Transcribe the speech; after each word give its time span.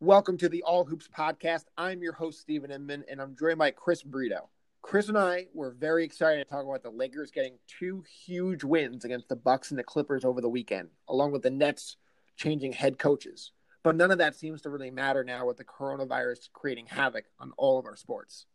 Welcome 0.00 0.36
to 0.38 0.48
the 0.48 0.64
All 0.64 0.84
Hoops 0.84 1.08
podcast. 1.16 1.66
I'm 1.78 2.02
your 2.02 2.12
host, 2.12 2.40
Stephen 2.40 2.72
Inman, 2.72 3.04
and 3.08 3.20
I'm 3.20 3.36
joined 3.38 3.58
by 3.58 3.70
Chris 3.70 4.02
Brito. 4.02 4.48
Chris 4.82 5.08
and 5.08 5.16
I 5.16 5.46
were 5.54 5.70
very 5.70 6.04
excited 6.04 6.42
to 6.42 6.50
talk 6.50 6.64
about 6.64 6.82
the 6.82 6.90
Lakers 6.90 7.30
getting 7.30 7.58
two 7.68 8.02
huge 8.24 8.64
wins 8.64 9.04
against 9.04 9.28
the 9.28 9.36
Bucks 9.36 9.70
and 9.70 9.78
the 9.78 9.84
Clippers 9.84 10.24
over 10.24 10.40
the 10.40 10.48
weekend, 10.48 10.88
along 11.08 11.30
with 11.30 11.42
the 11.42 11.50
Nets 11.50 11.98
changing 12.36 12.72
head 12.72 12.98
coaches. 12.98 13.52
But 13.84 13.94
none 13.94 14.10
of 14.10 14.18
that 14.18 14.34
seems 14.34 14.62
to 14.62 14.70
really 14.70 14.90
matter 14.90 15.22
now 15.22 15.46
with 15.46 15.58
the 15.58 15.64
coronavirus 15.64 16.50
creating 16.52 16.86
havoc 16.86 17.26
on 17.38 17.52
all 17.56 17.78
of 17.78 17.86
our 17.86 17.94
sports. 17.94 18.46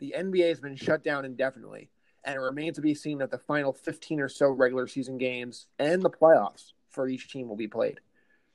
The 0.00 0.14
NBA 0.16 0.48
has 0.48 0.60
been 0.60 0.76
shut 0.76 1.04
down 1.04 1.26
indefinitely, 1.26 1.90
and 2.24 2.34
it 2.34 2.40
remains 2.40 2.76
to 2.76 2.80
be 2.80 2.94
seen 2.94 3.20
if 3.20 3.30
the 3.30 3.38
final 3.38 3.72
15 3.72 4.20
or 4.20 4.28
so 4.30 4.48
regular 4.48 4.86
season 4.86 5.18
games 5.18 5.66
and 5.78 6.00
the 6.02 6.10
playoffs 6.10 6.72
for 6.88 7.06
each 7.06 7.30
team 7.30 7.48
will 7.48 7.56
be 7.56 7.68
played. 7.68 8.00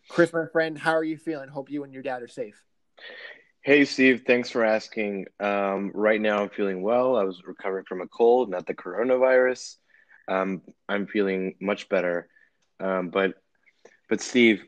Chris, 0.10 0.34
my 0.34 0.48
friend, 0.52 0.78
how 0.78 0.94
are 0.94 1.04
you 1.04 1.18
feeling? 1.18 1.48
Hope 1.48 1.70
you 1.70 1.84
and 1.84 1.94
your 1.94 2.02
dad 2.02 2.24
are 2.24 2.28
safe. 2.28 2.64
Hey, 3.62 3.86
Steve. 3.86 4.24
Thanks 4.26 4.50
for 4.50 4.64
asking. 4.64 5.26
Um, 5.40 5.92
right 5.94 6.20
now, 6.20 6.42
I'm 6.42 6.50
feeling 6.50 6.82
well. 6.82 7.16
I 7.16 7.24
was 7.24 7.42
recovering 7.46 7.86
from 7.86 8.02
a 8.02 8.08
cold, 8.08 8.50
not 8.50 8.66
the 8.66 8.74
coronavirus. 8.74 9.76
Um, 10.28 10.64
I'm 10.90 11.06
feeling 11.06 11.56
much 11.62 11.90
better. 11.90 12.28
Um, 12.80 13.10
but, 13.10 13.36
but 14.10 14.20
Steve, 14.20 14.64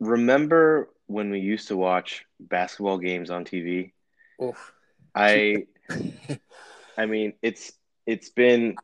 remember 0.00 0.90
when 1.06 1.30
we 1.30 1.38
used 1.38 1.68
to 1.68 1.76
watch 1.76 2.24
basketball 2.40 2.98
games 2.98 3.30
on 3.30 3.44
TV? 3.44 3.92
Oof. 4.42 4.72
I, 5.14 5.64
I 6.98 7.06
mean, 7.06 7.34
it's 7.42 7.72
it's 8.06 8.30
been 8.30 8.76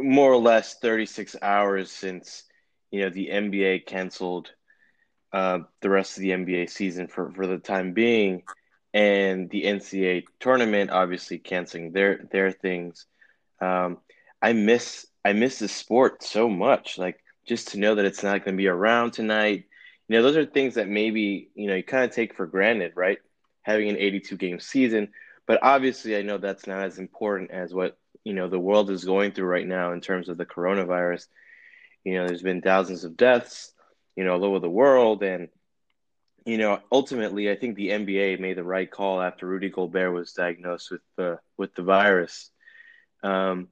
more 0.00 0.32
or 0.32 0.40
less 0.40 0.78
36 0.78 1.36
hours 1.42 1.90
since 1.90 2.44
you 2.90 3.02
know 3.02 3.10
the 3.10 3.28
NBA 3.28 3.86
canceled 3.86 4.50
uh, 5.32 5.60
the 5.80 5.90
rest 5.90 6.16
of 6.16 6.22
the 6.22 6.30
NBA 6.30 6.70
season 6.70 7.08
for, 7.08 7.32
for 7.32 7.46
the 7.46 7.58
time 7.58 7.92
being, 7.92 8.42
and 8.92 9.50
the 9.50 9.64
NCAA 9.64 10.24
tournament 10.38 10.90
obviously 10.90 11.38
canceling 11.38 11.92
their 11.92 12.28
their 12.30 12.52
things. 12.52 13.06
Um, 13.60 13.98
I 14.40 14.52
miss 14.52 15.06
I 15.24 15.32
miss 15.32 15.58
the 15.58 15.68
sport 15.68 16.22
so 16.22 16.48
much. 16.48 16.98
Like 16.98 17.18
just 17.46 17.68
to 17.68 17.78
know 17.78 17.96
that 17.96 18.04
it's 18.04 18.22
not 18.22 18.44
going 18.44 18.54
to 18.54 18.62
be 18.62 18.68
around 18.68 19.12
tonight. 19.12 19.64
You 20.08 20.16
know, 20.16 20.22
those 20.22 20.36
are 20.36 20.46
things 20.46 20.74
that 20.74 20.88
maybe 20.88 21.50
you 21.54 21.66
know 21.66 21.74
you 21.74 21.82
kind 21.82 22.04
of 22.04 22.12
take 22.12 22.34
for 22.34 22.46
granted, 22.46 22.92
right? 22.94 23.18
Having 23.62 23.90
an 23.90 23.96
82 23.96 24.36
game 24.36 24.60
season, 24.60 25.08
but 25.46 25.58
obviously 25.62 26.16
I 26.16 26.22
know 26.22 26.38
that's 26.38 26.66
not 26.66 26.84
as 26.84 26.98
important 26.98 27.50
as 27.50 27.72
what 27.74 27.96
you 28.24 28.32
know 28.34 28.48
the 28.48 28.58
world 28.58 28.90
is 28.90 29.04
going 29.04 29.32
through 29.32 29.46
right 29.46 29.66
now 29.66 29.92
in 29.92 30.00
terms 30.00 30.28
of 30.28 30.38
the 30.38 30.46
coronavirus. 30.46 31.26
You 32.04 32.14
know, 32.14 32.26
there's 32.26 32.42
been 32.42 32.60
thousands 32.60 33.04
of 33.04 33.16
deaths 33.16 33.74
you 34.16 34.24
know, 34.24 34.34
all 34.34 34.44
over 34.44 34.58
the 34.58 34.70
world. 34.70 35.22
And, 35.22 35.48
you 36.44 36.58
know, 36.58 36.80
ultimately, 36.90 37.50
I 37.50 37.56
think 37.56 37.76
the 37.76 37.90
NBA 37.90 38.40
made 38.40 38.56
the 38.56 38.64
right 38.64 38.90
call 38.90 39.20
after 39.20 39.46
Rudy 39.46 39.70
Gobert 39.70 40.12
was 40.12 40.32
diagnosed 40.32 40.90
with 40.90 41.00
the 41.16 41.38
with 41.56 41.74
the 41.74 41.82
virus. 41.82 42.50
Um, 43.22 43.68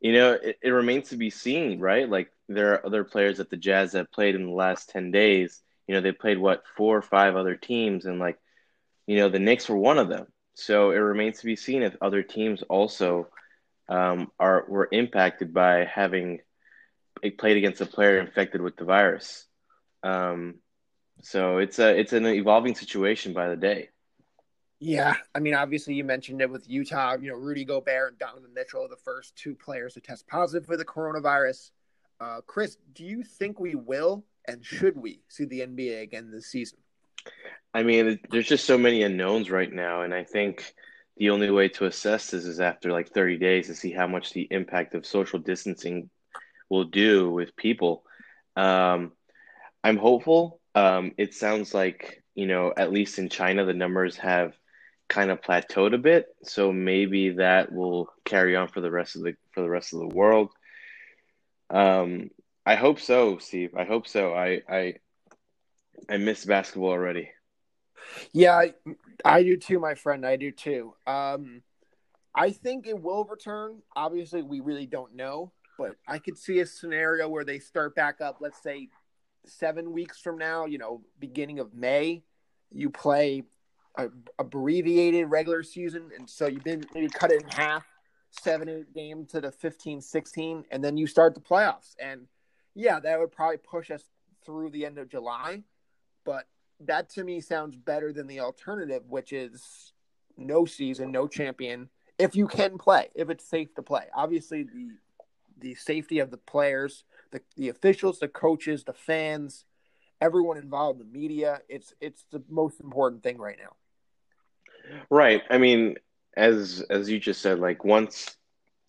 you 0.00 0.12
know, 0.12 0.32
it, 0.32 0.58
it 0.62 0.70
remains 0.70 1.08
to 1.10 1.16
be 1.16 1.30
seen, 1.30 1.80
right? 1.80 2.08
Like 2.08 2.30
there 2.48 2.74
are 2.74 2.86
other 2.86 3.04
players 3.04 3.38
that 3.38 3.50
the 3.50 3.56
Jazz 3.56 3.92
have 3.92 4.12
played 4.12 4.34
in 4.34 4.46
the 4.46 4.52
last 4.52 4.90
ten 4.90 5.10
days. 5.10 5.60
You 5.86 5.94
know, 5.94 6.00
they 6.00 6.12
played 6.12 6.38
what 6.38 6.62
four 6.76 6.96
or 6.96 7.02
five 7.02 7.36
other 7.36 7.56
teams, 7.56 8.06
and 8.06 8.18
like, 8.18 8.38
you 9.06 9.16
know, 9.16 9.28
the 9.28 9.38
Knicks 9.38 9.68
were 9.68 9.76
one 9.76 9.98
of 9.98 10.08
them. 10.08 10.26
So 10.54 10.90
it 10.92 10.96
remains 10.96 11.40
to 11.40 11.46
be 11.46 11.56
seen 11.56 11.82
if 11.82 11.96
other 12.00 12.22
teams 12.22 12.62
also 12.62 13.28
um, 13.88 14.30
are 14.38 14.64
were 14.68 14.88
impacted 14.90 15.52
by 15.52 15.84
having 15.84 16.40
played 17.38 17.56
against 17.56 17.80
a 17.80 17.86
player 17.86 18.18
infected 18.18 18.60
with 18.60 18.76
the 18.76 18.84
virus. 18.84 19.46
Um, 20.02 20.56
so 21.22 21.58
it's 21.58 21.78
a 21.78 21.98
it's 21.98 22.12
an 22.12 22.26
evolving 22.26 22.74
situation 22.74 23.32
by 23.32 23.48
the 23.48 23.56
day. 23.56 23.88
Yeah, 24.80 25.14
I 25.34 25.38
mean, 25.38 25.54
obviously 25.54 25.94
you 25.94 26.04
mentioned 26.04 26.42
it 26.42 26.50
with 26.50 26.68
Utah. 26.68 27.16
You 27.16 27.30
know, 27.30 27.36
Rudy 27.36 27.64
Gobert 27.64 28.12
and 28.12 28.18
Donovan 28.18 28.52
Mitchell, 28.54 28.86
the 28.88 28.96
first 28.96 29.34
two 29.36 29.54
players 29.54 29.94
to 29.94 30.00
test 30.00 30.26
positive 30.26 30.66
for 30.66 30.76
the 30.76 30.84
coronavirus. 30.84 31.70
Uh, 32.20 32.40
Chris, 32.46 32.76
do 32.92 33.04
you 33.04 33.22
think 33.22 33.58
we 33.58 33.74
will 33.74 34.24
and 34.46 34.64
should 34.64 34.96
we 34.96 35.22
see 35.28 35.44
the 35.44 35.60
NBA 35.60 36.02
again 36.02 36.30
this 36.30 36.46
season? 36.46 36.78
I 37.72 37.82
mean, 37.82 38.20
there's 38.30 38.48
just 38.48 38.66
so 38.66 38.78
many 38.78 39.02
unknowns 39.02 39.50
right 39.50 39.72
now, 39.72 40.02
and 40.02 40.14
I 40.14 40.24
think 40.24 40.74
the 41.16 41.30
only 41.30 41.50
way 41.50 41.68
to 41.70 41.86
assess 41.86 42.30
this 42.30 42.44
is 42.44 42.60
after 42.60 42.92
like 42.92 43.10
30 43.10 43.38
days 43.38 43.66
to 43.66 43.74
see 43.74 43.92
how 43.92 44.06
much 44.06 44.32
the 44.32 44.46
impact 44.50 44.94
of 44.94 45.06
social 45.06 45.38
distancing 45.38 46.10
will 46.68 46.84
do 46.84 47.30
with 47.30 47.56
people. 47.56 48.04
Um, 48.56 49.12
I'm 49.82 49.96
hopeful. 49.96 50.60
Um, 50.74 51.12
it 51.18 51.34
sounds 51.34 51.74
like 51.74 52.22
you 52.34 52.46
know, 52.46 52.72
at 52.76 52.92
least 52.92 53.18
in 53.18 53.28
China, 53.28 53.64
the 53.64 53.74
numbers 53.74 54.16
have 54.16 54.54
kind 55.08 55.30
of 55.30 55.40
plateaued 55.40 55.94
a 55.94 55.98
bit. 55.98 56.26
So 56.42 56.72
maybe 56.72 57.30
that 57.30 57.72
will 57.72 58.08
carry 58.24 58.56
on 58.56 58.68
for 58.68 58.80
the 58.80 58.90
rest 58.90 59.16
of 59.16 59.22
the 59.22 59.34
for 59.52 59.60
the 59.62 59.70
rest 59.70 59.92
of 59.92 60.00
the 60.00 60.14
world. 60.14 60.50
Um, 61.70 62.30
I 62.66 62.74
hope 62.76 63.00
so, 63.00 63.38
Steve. 63.38 63.74
I 63.76 63.84
hope 63.84 64.08
so. 64.08 64.34
I 64.34 64.62
I 64.68 64.94
I 66.08 66.16
miss 66.16 66.44
basketball 66.44 66.90
already. 66.90 67.30
Yeah, 68.32 68.66
I, 69.24 69.42
do 69.42 69.56
too, 69.56 69.78
my 69.78 69.94
friend. 69.94 70.26
I 70.26 70.36
do 70.36 70.50
too. 70.50 70.94
Um, 71.06 71.62
I 72.34 72.50
think 72.50 72.86
it 72.86 73.00
will 73.00 73.24
return. 73.24 73.82
Obviously, 73.96 74.42
we 74.42 74.60
really 74.60 74.86
don't 74.86 75.14
know, 75.14 75.52
but 75.78 75.96
I 76.06 76.18
could 76.18 76.36
see 76.36 76.60
a 76.60 76.66
scenario 76.66 77.28
where 77.28 77.44
they 77.44 77.58
start 77.58 77.94
back 77.94 78.20
up. 78.20 78.38
Let's 78.40 78.62
say 78.62 78.88
seven 79.46 79.92
weeks 79.92 80.18
from 80.18 80.38
now, 80.38 80.66
you 80.66 80.78
know, 80.78 81.02
beginning 81.18 81.58
of 81.58 81.74
May, 81.74 82.24
you 82.72 82.90
play 82.90 83.44
a 83.96 84.08
abbreviated 84.38 85.30
regular 85.30 85.62
season, 85.62 86.10
and 86.16 86.28
so 86.28 86.46
you've 86.46 86.64
been 86.64 86.84
maybe 86.94 87.08
cut 87.08 87.30
it 87.30 87.42
in 87.42 87.48
half, 87.48 87.86
seven 88.30 88.68
eight 88.68 88.92
games 88.92 89.30
to 89.30 89.40
the 89.40 89.52
15, 89.52 90.00
16, 90.00 90.64
and 90.70 90.84
then 90.84 90.96
you 90.96 91.06
start 91.06 91.34
the 91.34 91.40
playoffs. 91.40 91.94
And 92.02 92.26
yeah, 92.74 92.98
that 93.00 93.20
would 93.20 93.32
probably 93.32 93.58
push 93.58 93.90
us 93.90 94.02
through 94.44 94.70
the 94.70 94.84
end 94.84 94.98
of 94.98 95.08
July, 95.08 95.62
but 96.24 96.46
that 96.80 97.10
to 97.10 97.24
me 97.24 97.40
sounds 97.40 97.76
better 97.76 98.12
than 98.12 98.26
the 98.26 98.40
alternative, 98.40 99.02
which 99.08 99.32
is 99.32 99.92
no 100.36 100.64
season, 100.64 101.12
no 101.12 101.28
champion. 101.28 101.88
If 102.18 102.36
you 102.36 102.46
can 102.46 102.78
play, 102.78 103.08
if 103.14 103.30
it's 103.30 103.48
safe 103.48 103.74
to 103.74 103.82
play, 103.82 104.06
obviously 104.14 104.64
the 104.64 104.90
the 105.56 105.74
safety 105.76 106.18
of 106.18 106.30
the 106.30 106.36
players 106.36 107.04
the, 107.34 107.42
the 107.56 107.68
officials, 107.68 108.20
the 108.20 108.28
coaches, 108.28 108.84
the 108.84 108.94
fans, 108.94 109.64
everyone 110.20 110.56
involved, 110.56 111.00
the 111.00 111.04
media. 111.04 111.60
It's 111.68 111.92
it's 112.00 112.24
the 112.30 112.42
most 112.48 112.80
important 112.80 113.22
thing 113.22 113.38
right 113.38 113.58
now. 113.58 115.00
Right. 115.10 115.42
I 115.50 115.58
mean, 115.58 115.96
as 116.36 116.82
as 116.88 117.10
you 117.10 117.18
just 117.18 117.42
said, 117.42 117.58
like 117.58 117.84
once 117.84 118.36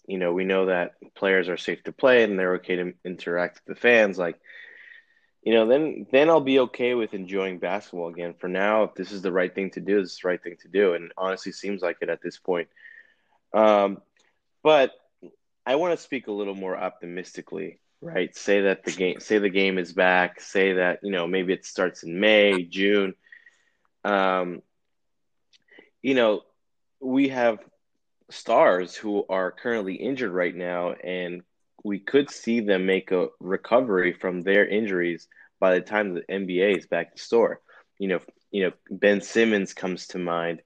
you 0.07 0.19
know 0.19 0.31
we 0.31 0.45
know 0.45 0.67
that 0.67 0.93
players 1.15 1.49
are 1.49 1.57
safe 1.57 1.83
to 1.83 1.91
play 1.91 2.23
and 2.23 2.37
they're 2.37 2.55
okay 2.55 2.75
to 2.75 2.93
interact 3.03 3.61
with 3.65 3.75
the 3.75 3.81
fans, 3.81 4.17
like 4.17 4.39
you 5.45 5.53
know, 5.53 5.67
then 5.67 6.05
then 6.11 6.29
I'll 6.29 6.41
be 6.41 6.59
okay 6.59 6.93
with 6.93 7.13
enjoying 7.13 7.59
basketball 7.59 8.09
again. 8.09 8.33
For 8.37 8.49
now, 8.49 8.83
if 8.83 8.95
this 8.95 9.13
is 9.13 9.21
the 9.21 9.31
right 9.31 9.53
thing 9.53 9.69
to 9.71 9.79
do, 9.79 10.01
this 10.01 10.13
is 10.13 10.19
the 10.19 10.27
right 10.27 10.43
thing 10.43 10.57
to 10.63 10.67
do, 10.67 10.93
and 10.93 11.13
honestly 11.17 11.53
seems 11.53 11.81
like 11.81 11.97
it 12.01 12.09
at 12.09 12.21
this 12.21 12.37
point. 12.37 12.67
Um, 13.53 14.01
but 14.63 14.91
I 15.65 15.75
want 15.75 15.97
to 15.97 16.03
speak 16.03 16.27
a 16.27 16.33
little 16.33 16.55
more 16.55 16.75
optimistically 16.75 17.79
right? 18.05 18.35
Say 18.35 18.61
that 18.61 18.83
the 18.83 18.91
game, 18.91 19.19
say 19.19 19.39
the 19.39 19.49
game 19.49 19.77
is 19.77 19.91
back. 19.91 20.39
Say 20.39 20.73
that 20.73 20.99
you 21.01 21.11
know 21.11 21.27
maybe 21.27 21.53
it 21.53 21.65
starts 21.65 22.03
in 22.03 22.19
May, 22.19 22.63
June. 22.63 23.15
Um, 24.03 24.61
you 26.01 26.13
know, 26.13 26.43
we 26.99 27.29
have 27.29 27.59
stars 28.29 28.95
who 28.95 29.25
are 29.27 29.51
currently 29.51 29.95
injured 29.95 30.31
right 30.31 30.55
now, 30.55 30.91
and 30.93 31.41
we 31.85 31.99
could 31.99 32.31
see 32.31 32.61
them 32.61 32.87
make 32.87 33.11
a 33.11 33.27
recovery 33.39 34.11
from 34.11 34.41
their 34.41 34.67
injuries 34.67 35.27
by 35.59 35.75
the 35.75 35.81
time 35.81 36.15
the 36.15 36.21
NBA 36.21 36.79
is 36.79 36.87
back 36.87 37.15
to 37.15 37.21
store. 37.21 37.61
You 37.99 38.07
know, 38.07 38.19
you 38.49 38.63
know 38.63 38.71
Ben 38.89 39.21
Simmons 39.21 39.75
comes 39.75 40.07
to 40.07 40.17
mind, 40.17 40.63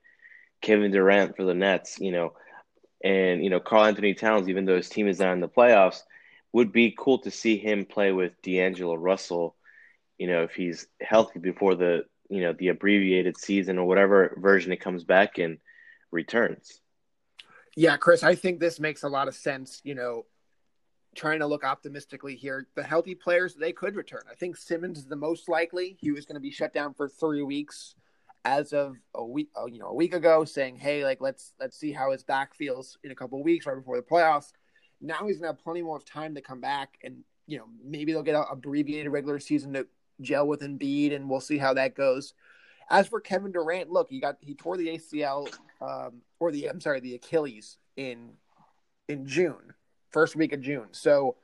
Kevin 0.61 0.91
Durant 0.91 1.35
for 1.35 1.43
the 1.43 1.53
Nets. 1.53 1.99
You 1.99 2.13
know, 2.13 2.33
and 3.03 3.43
you 3.43 3.49
know 3.49 3.59
Karl-Anthony 3.59 4.13
Towns, 4.13 4.47
even 4.47 4.63
though 4.63 4.77
his 4.77 4.87
team 4.87 5.09
is 5.09 5.19
not 5.19 5.33
in 5.33 5.41
the 5.41 5.49
playoffs, 5.49 5.99
would 6.53 6.71
be 6.71 6.95
cool 6.97 7.19
to 7.19 7.31
see 7.31 7.57
him 7.57 7.83
play 7.83 8.13
with 8.13 8.41
D'Angelo 8.41 8.95
Russell. 8.95 9.57
You 10.17 10.27
know, 10.27 10.43
if 10.43 10.53
he's 10.53 10.87
healthy 11.01 11.39
before 11.39 11.75
the 11.75 12.05
you 12.29 12.39
know 12.39 12.53
the 12.53 12.69
abbreviated 12.69 13.35
season 13.37 13.77
or 13.77 13.85
whatever 13.85 14.37
version 14.37 14.71
it 14.71 14.79
comes 14.79 15.03
back 15.03 15.37
in 15.37 15.57
returns. 16.11 16.79
Yeah, 17.75 17.97
Chris, 17.97 18.23
I 18.23 18.35
think 18.35 18.61
this 18.61 18.79
makes 18.79 19.03
a 19.03 19.09
lot 19.09 19.27
of 19.27 19.35
sense. 19.35 19.81
You 19.83 19.95
know, 19.95 20.23
trying 21.15 21.39
to 21.39 21.47
look 21.47 21.63
optimistically 21.63 22.35
here, 22.35 22.67
the 22.75 22.83
healthy 22.83 23.15
players 23.15 23.55
they 23.55 23.71
could 23.71 23.95
return. 23.95 24.21
I 24.29 24.35
think 24.35 24.55
Simmons 24.57 24.99
is 24.99 25.07
the 25.07 25.15
most 25.15 25.49
likely. 25.49 25.97
He 25.99 26.11
was 26.11 26.25
going 26.25 26.35
to 26.35 26.41
be 26.41 26.51
shut 26.51 26.73
down 26.73 26.93
for 26.93 27.09
three 27.09 27.43
weeks 27.43 27.95
as 28.45 28.73
of 28.73 28.95
a 29.15 29.23
week, 29.23 29.49
uh, 29.59 29.65
you 29.65 29.79
know, 29.79 29.87
a 29.87 29.93
week 29.93 30.13
ago, 30.13 30.45
saying, 30.45 30.77
"Hey, 30.77 31.03
like 31.03 31.21
let's 31.21 31.53
let's 31.59 31.77
see 31.77 31.91
how 31.91 32.11
his 32.11 32.23
back 32.23 32.55
feels 32.55 32.97
in 33.03 33.11
a 33.11 33.15
couple 33.15 33.41
weeks 33.43 33.65
right 33.65 33.75
before 33.75 33.97
the 33.97 34.03
playoffs." 34.03 34.53
Now 35.01 35.27
he's 35.27 35.37
gonna 35.37 35.53
have 35.53 35.63
plenty 35.63 35.81
more 35.81 35.99
time 35.99 36.35
to 36.35 36.41
come 36.41 36.61
back, 36.61 36.97
and 37.03 37.23
you 37.47 37.57
know 37.57 37.65
maybe 37.83 38.13
they'll 38.13 38.23
get 38.23 38.35
an 38.35 38.45
abbreviated 38.49 39.11
regular 39.11 39.39
season 39.39 39.73
to 39.73 39.87
gel 40.21 40.47
with 40.47 40.61
Embiid, 40.61 41.13
and 41.13 41.29
we'll 41.29 41.41
see 41.41 41.57
how 41.57 41.73
that 41.73 41.95
goes. 41.95 42.33
As 42.89 43.07
for 43.07 43.19
Kevin 43.19 43.51
Durant, 43.51 43.89
look, 43.89 44.09
he 44.09 44.19
got 44.19 44.37
he 44.41 44.55
tore 44.55 44.77
the 44.77 44.87
ACL 44.87 45.53
um, 45.81 46.21
or 46.39 46.51
the 46.51 46.69
I'm 46.69 46.81
sorry, 46.81 46.99
the 46.99 47.15
Achilles 47.15 47.77
in 47.97 48.31
in 49.07 49.25
June, 49.25 49.73
first 50.11 50.35
week 50.35 50.53
of 50.53 50.61
June. 50.61 50.87
So 50.91 51.35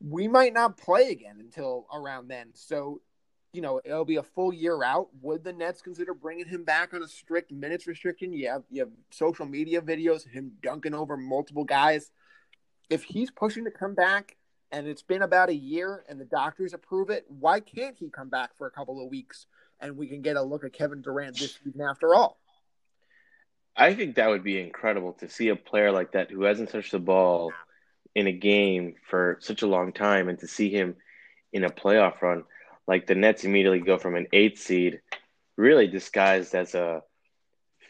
we 0.00 0.28
might 0.28 0.52
not 0.52 0.76
play 0.76 1.10
again 1.10 1.36
until 1.40 1.86
around 1.92 2.28
then. 2.28 2.48
So 2.54 3.00
you 3.54 3.60
know, 3.60 3.80
it'll 3.84 4.04
be 4.04 4.16
a 4.16 4.22
full 4.22 4.52
year 4.52 4.82
out. 4.82 5.08
Would 5.22 5.44
the 5.44 5.52
Nets 5.52 5.80
consider 5.80 6.12
bringing 6.12 6.46
him 6.46 6.64
back 6.64 6.92
on 6.92 7.02
a 7.02 7.08
strict 7.08 7.52
minutes 7.52 7.86
restriction? 7.86 8.32
You 8.32 8.48
have, 8.48 8.64
you 8.68 8.80
have 8.80 8.90
social 9.10 9.46
media 9.46 9.80
videos 9.80 10.28
him 10.28 10.52
dunking 10.60 10.92
over 10.92 11.16
multiple 11.16 11.62
guys. 11.62 12.10
If 12.90 13.04
he's 13.04 13.30
pushing 13.30 13.64
to 13.64 13.70
come 13.70 13.94
back 13.94 14.36
and 14.72 14.88
it's 14.88 15.02
been 15.02 15.22
about 15.22 15.50
a 15.50 15.54
year 15.54 16.04
and 16.08 16.20
the 16.20 16.24
doctors 16.24 16.74
approve 16.74 17.10
it, 17.10 17.24
why 17.28 17.60
can't 17.60 17.96
he 17.96 18.10
come 18.10 18.28
back 18.28 18.56
for 18.56 18.66
a 18.66 18.72
couple 18.72 19.00
of 19.00 19.08
weeks 19.08 19.46
and 19.78 19.96
we 19.96 20.08
can 20.08 20.20
get 20.20 20.34
a 20.34 20.42
look 20.42 20.64
at 20.64 20.72
Kevin 20.72 21.00
Durant 21.00 21.38
this 21.38 21.56
season 21.64 21.80
after 21.80 22.12
all? 22.12 22.40
I 23.76 23.94
think 23.94 24.16
that 24.16 24.28
would 24.28 24.42
be 24.42 24.60
incredible 24.60 25.12
to 25.14 25.28
see 25.28 25.48
a 25.48 25.56
player 25.56 25.92
like 25.92 26.12
that 26.12 26.30
who 26.30 26.42
hasn't 26.42 26.70
touched 26.70 26.90
the 26.90 26.98
ball 26.98 27.52
in 28.14 28.26
a 28.26 28.32
game 28.32 28.94
for 29.08 29.38
such 29.40 29.62
a 29.62 29.66
long 29.66 29.92
time 29.92 30.28
and 30.28 30.38
to 30.38 30.46
see 30.46 30.70
him 30.70 30.96
in 31.52 31.64
a 31.64 31.70
playoff 31.70 32.20
run 32.22 32.44
like 32.86 33.06
the 33.06 33.14
Nets 33.14 33.44
immediately 33.44 33.80
go 33.80 33.98
from 33.98 34.14
an 34.14 34.26
eighth 34.32 34.60
seed, 34.60 35.00
really 35.56 35.86
disguised 35.86 36.54
as 36.54 36.74
a 36.74 37.02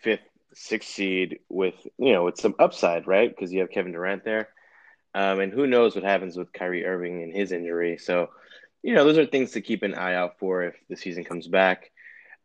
fifth, 0.03 0.21
sixth 0.53 0.91
seed 0.91 1.41
with 1.49 1.75
you 1.99 2.13
know 2.13 2.25
with 2.25 2.39
some 2.39 2.55
upside, 2.59 3.07
right? 3.07 3.29
Because 3.29 3.53
you 3.53 3.61
have 3.61 3.71
Kevin 3.71 3.93
Durant 3.93 4.25
there, 4.25 4.49
um, 5.15 5.41
and 5.41 5.53
who 5.53 5.67
knows 5.67 5.95
what 5.95 6.05
happens 6.05 6.37
with 6.37 6.53
Kyrie 6.53 6.87
Irving 6.87 7.23
and 7.23 7.35
his 7.35 7.53
injury. 7.53 7.99
So, 7.99 8.31
you 8.83 8.95
know, 8.95 9.05
those 9.05 9.19
are 9.19 9.27
things 9.27 9.53
to 9.53 9.61
keep 9.61 9.83
an 9.83 9.95
eye 9.95 10.15
out 10.15 10.39
for 10.39 10.63
if 10.63 10.75
the 10.89 10.97
season 10.97 11.25
comes 11.25 11.49
back. 11.49 11.91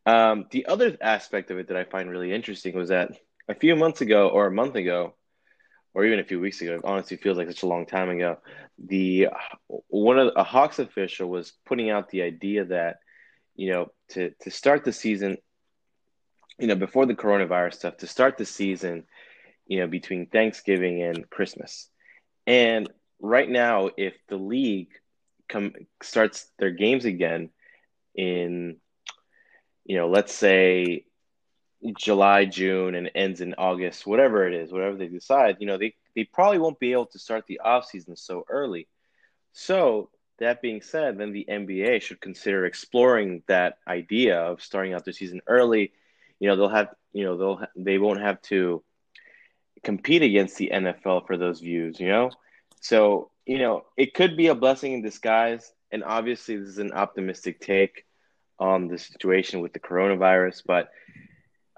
Um, 0.06 0.46
the 0.50 0.66
other 0.66 0.98
aspect 1.02 1.52
of 1.52 1.60
it 1.60 1.68
that 1.68 1.78
I 1.78 1.84
find 1.84 2.10
really 2.10 2.34
interesting 2.34 2.76
was 2.76 2.90
that 2.90 3.12
a 3.48 3.54
few 3.54 3.76
months 3.76 4.02
ago 4.02 4.30
or 4.30 4.48
a 4.48 4.52
month 4.52 4.76
ago, 4.76 5.14
or 5.94 6.06
even 6.06 6.20
a 6.20 6.24
few 6.24 6.40
weeks 6.40 6.62
ago, 6.62 6.80
honestly 6.84 7.18
feels 7.18 7.38
like 7.38 7.48
such 7.48 7.64
a 7.64 7.68
long 7.68 7.86
time 7.86 8.10
ago. 8.10 8.38
The 8.78 9.30
one 9.88 10.20
of 10.20 10.34
a 10.36 10.44
Hawks 10.44 10.80
official 10.80 11.30
was 11.30 11.54
putting 11.66 11.90
out 11.90 12.10
the 12.10 12.22
idea 12.22 12.66
that 12.66 12.98
you 13.56 13.72
know 13.72 13.92
to 14.10 14.32
to 14.42 14.52
start 14.52 14.84
the 14.84 14.94
season, 14.94 15.38
you 16.58 16.68
know, 16.68 16.76
before 16.76 17.06
the 17.06 17.16
coronavirus 17.16 17.76
stuff, 17.76 17.98
to 17.98 18.08
start 18.08 18.38
the 18.38 18.46
season, 18.46 19.06
you 19.66 19.80
know, 19.80 19.88
between 19.88 20.28
Thanksgiving 20.28 21.02
and 21.04 21.30
Christmas, 21.30 21.90
and 22.48 22.90
right 23.22 23.50
now, 23.50 23.90
if 23.98 24.14
the 24.28 24.38
league 24.38 24.90
come 25.48 25.74
starts 26.02 26.50
their 26.60 26.72
games 26.72 27.06
again 27.06 27.50
in, 28.16 28.78
you 29.86 29.98
know, 29.98 30.10
let's 30.10 30.34
say 30.34 31.06
July, 31.98 32.46
June, 32.46 32.96
and 32.96 33.10
ends 33.16 33.42
in 33.42 33.56
August, 33.58 34.06
whatever 34.06 34.48
it 34.48 34.54
is, 34.54 34.72
whatever 34.72 34.98
they 34.98 35.08
decide, 35.08 35.58
you 35.60 35.68
know, 35.68 35.78
they, 35.78 35.96
they 36.16 36.26
probably 36.26 36.60
won't 36.60 36.80
be 36.80 36.92
able 36.92 37.06
to 37.08 37.20
start 37.20 37.46
the 37.48 37.60
off 37.60 37.86
season 37.86 38.16
so 38.16 38.46
early. 38.50 38.88
So 39.54 40.10
that 40.40 40.62
being 40.62 40.82
said, 40.82 41.18
then 41.18 41.32
the 41.32 41.46
NBA 41.50 42.02
should 42.02 42.22
consider 42.22 42.66
exploring 42.66 43.44
that 43.48 43.78
idea 43.88 44.40
of 44.40 44.62
starting 44.62 44.94
out 44.94 45.06
the 45.06 45.14
season 45.14 45.42
early. 45.48 45.94
You 46.40 46.50
know, 46.50 46.56
they'll 46.56 46.70
have, 46.70 46.90
you 47.14 47.24
know, 47.24 47.38
they'll 47.38 47.68
they 47.76 47.98
won't 47.98 48.22
have 48.22 48.42
to 48.44 48.84
compete 49.84 50.24
against 50.24 50.58
the 50.58 50.72
NFL 50.74 51.28
for 51.28 51.38
those 51.38 51.60
views. 51.60 52.00
You 52.00 52.10
know, 52.10 52.32
so 52.80 53.32
you 53.46 53.60
know 53.60 53.86
it 53.98 54.14
could 54.14 54.38
be 54.38 54.48
a 54.48 54.56
blessing 54.56 54.94
in 54.94 55.02
disguise. 55.02 55.72
And 55.92 56.04
obviously, 56.04 56.58
this 56.58 56.70
is 56.70 56.78
an 56.78 56.94
optimistic 56.94 57.60
take 57.60 58.06
on 58.60 58.88
the 58.88 58.98
situation 58.98 59.62
with 59.62 59.74
the 59.74 59.80
coronavirus, 59.80 60.64
but 60.66 60.90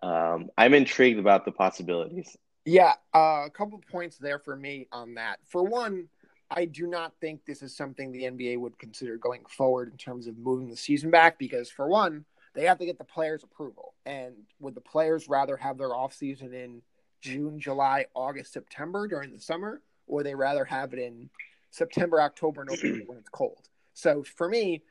um, 0.02 0.50
I'm 0.58 0.74
intrigued 0.74 1.20
about 1.20 1.46
the 1.46 1.52
possibilities. 1.52 2.36
Yeah, 2.66 2.94
uh, 3.14 3.44
a 3.46 3.50
couple 3.52 3.82
points 3.92 4.18
there 4.18 4.40
for 4.40 4.56
me 4.56 4.88
on 4.92 5.16
that. 5.16 5.40
For 5.48 5.64
one, 5.64 6.08
I 6.50 6.66
do 6.66 6.86
not 6.86 7.14
think 7.22 7.46
this 7.46 7.62
is 7.62 7.76
something 7.76 8.12
the 8.12 8.24
NBA 8.24 8.60
would 8.60 8.78
consider 8.78 9.18
going 9.18 9.46
forward 9.46 9.92
in 9.92 9.98
terms 9.98 10.28
of 10.28 10.38
moving 10.38 10.70
the 10.70 10.76
season 10.76 11.10
back 11.10 11.40
because, 11.40 11.70
for 11.70 11.88
one, 11.88 12.26
they 12.54 12.66
have 12.66 12.78
to 12.80 12.86
get 12.86 12.98
the 12.98 13.04
players' 13.04 13.44
approval. 13.44 13.94
And 14.06 14.36
would 14.60 14.76
the 14.76 14.82
players 14.82 15.30
rather 15.30 15.56
have 15.58 15.78
their 15.78 15.96
off 15.96 16.14
season 16.14 16.54
in 16.54 16.82
June, 17.22 17.60
July, 17.60 18.06
August, 18.14 18.54
September 18.54 19.08
during 19.08 19.32
the 19.32 19.40
summer, 19.40 19.82
or 20.08 20.24
they 20.24 20.36
rather 20.36 20.66
have 20.66 20.94
it 20.94 21.00
in 21.00 21.30
September, 21.70 22.22
October, 22.22 22.66
November 22.66 23.04
when 23.06 23.18
it's 23.18 23.30
cold? 23.30 23.70
So 23.94 24.24
for 24.24 24.50
me, 24.50 24.84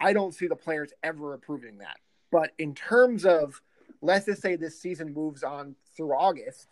I 0.00 0.12
don't 0.12 0.34
see 0.34 0.48
the 0.48 0.56
players 0.56 0.92
ever 1.02 1.34
approving 1.34 1.78
that. 1.78 1.98
But 2.32 2.50
in 2.58 2.74
terms 2.74 3.24
of 3.24 3.62
let's 4.02 4.26
just 4.26 4.42
say 4.42 4.56
this 4.56 4.80
season 4.80 5.12
moves 5.12 5.42
on 5.42 5.76
through 5.96 6.12
August, 6.12 6.68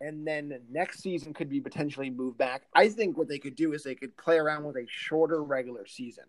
and 0.00 0.26
then 0.26 0.60
next 0.70 1.00
season 1.00 1.32
could 1.32 1.48
be 1.48 1.60
potentially 1.60 2.10
moved 2.10 2.38
back. 2.38 2.62
I 2.74 2.88
think 2.88 3.16
what 3.16 3.28
they 3.28 3.38
could 3.38 3.54
do 3.54 3.72
is 3.72 3.82
they 3.82 3.94
could 3.94 4.16
play 4.16 4.38
around 4.38 4.64
with 4.64 4.76
a 4.76 4.86
shorter 4.88 5.42
regular 5.42 5.86
season, 5.86 6.24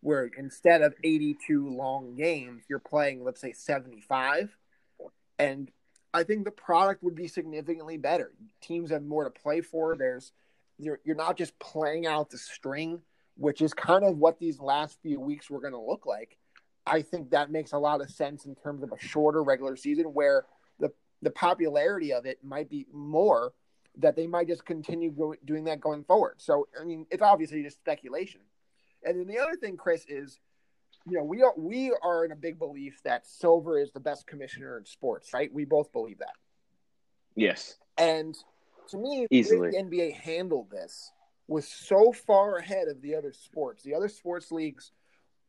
where 0.00 0.30
instead 0.36 0.82
of 0.82 0.94
82 1.04 1.68
long 1.68 2.14
games, 2.14 2.64
you're 2.68 2.78
playing, 2.78 3.22
let's 3.24 3.40
say, 3.40 3.52
75. 3.52 4.56
And 5.38 5.70
I 6.12 6.24
think 6.24 6.44
the 6.44 6.50
product 6.50 7.02
would 7.02 7.14
be 7.14 7.28
significantly 7.28 7.96
better. 7.96 8.32
Teams 8.60 8.90
have 8.90 9.04
more 9.04 9.24
to 9.24 9.30
play 9.30 9.60
for. 9.60 9.96
There's 9.96 10.32
you're, 10.78 11.00
you're 11.04 11.16
not 11.16 11.36
just 11.36 11.58
playing 11.58 12.06
out 12.06 12.30
the 12.30 12.38
string, 12.38 13.00
which 13.36 13.60
is 13.60 13.74
kind 13.74 14.04
of 14.04 14.16
what 14.16 14.38
these 14.38 14.60
last 14.60 14.98
few 15.02 15.20
weeks 15.20 15.50
were 15.50 15.60
going 15.60 15.72
to 15.72 15.80
look 15.80 16.06
like. 16.06 16.36
I 16.90 17.02
think 17.02 17.30
that 17.30 17.50
makes 17.50 17.72
a 17.72 17.78
lot 17.78 18.00
of 18.00 18.10
sense 18.10 18.44
in 18.44 18.56
terms 18.56 18.82
of 18.82 18.92
a 18.92 18.98
shorter 18.98 19.42
regular 19.42 19.76
season 19.76 20.06
where 20.06 20.44
the 20.80 20.90
the 21.22 21.30
popularity 21.30 22.12
of 22.12 22.26
it 22.26 22.38
might 22.42 22.68
be 22.68 22.86
more 22.92 23.52
that 23.98 24.16
they 24.16 24.26
might 24.26 24.48
just 24.48 24.64
continue 24.64 25.10
go, 25.10 25.34
doing 25.44 25.64
that 25.64 25.80
going 25.80 26.04
forward. 26.04 26.34
So 26.38 26.66
I 26.78 26.84
mean, 26.84 27.06
it's 27.10 27.22
obviously 27.22 27.62
just 27.62 27.78
speculation. 27.78 28.40
And 29.04 29.18
then 29.18 29.26
the 29.26 29.38
other 29.38 29.56
thing, 29.56 29.76
Chris, 29.76 30.04
is 30.08 30.40
you 31.06 31.16
know 31.16 31.24
we 31.24 31.42
are 31.42 31.54
we 31.56 31.94
are 32.02 32.24
in 32.24 32.32
a 32.32 32.36
big 32.36 32.58
belief 32.58 33.00
that 33.04 33.26
Silver 33.26 33.78
is 33.78 33.92
the 33.92 34.00
best 34.00 34.26
commissioner 34.26 34.76
in 34.76 34.84
sports, 34.84 35.32
right? 35.32 35.52
We 35.52 35.64
both 35.64 35.92
believe 35.92 36.18
that. 36.18 36.34
Yes. 37.36 37.76
And 37.96 38.36
to 38.88 38.98
me, 38.98 39.26
easily 39.30 39.70
the 39.70 39.76
NBA 39.76 40.14
handled 40.14 40.70
this 40.70 41.12
was 41.46 41.66
so 41.66 42.12
far 42.12 42.56
ahead 42.56 42.88
of 42.88 43.02
the 43.02 43.14
other 43.14 43.32
sports. 43.32 43.82
The 43.82 43.94
other 43.94 44.08
sports 44.08 44.52
leagues 44.52 44.92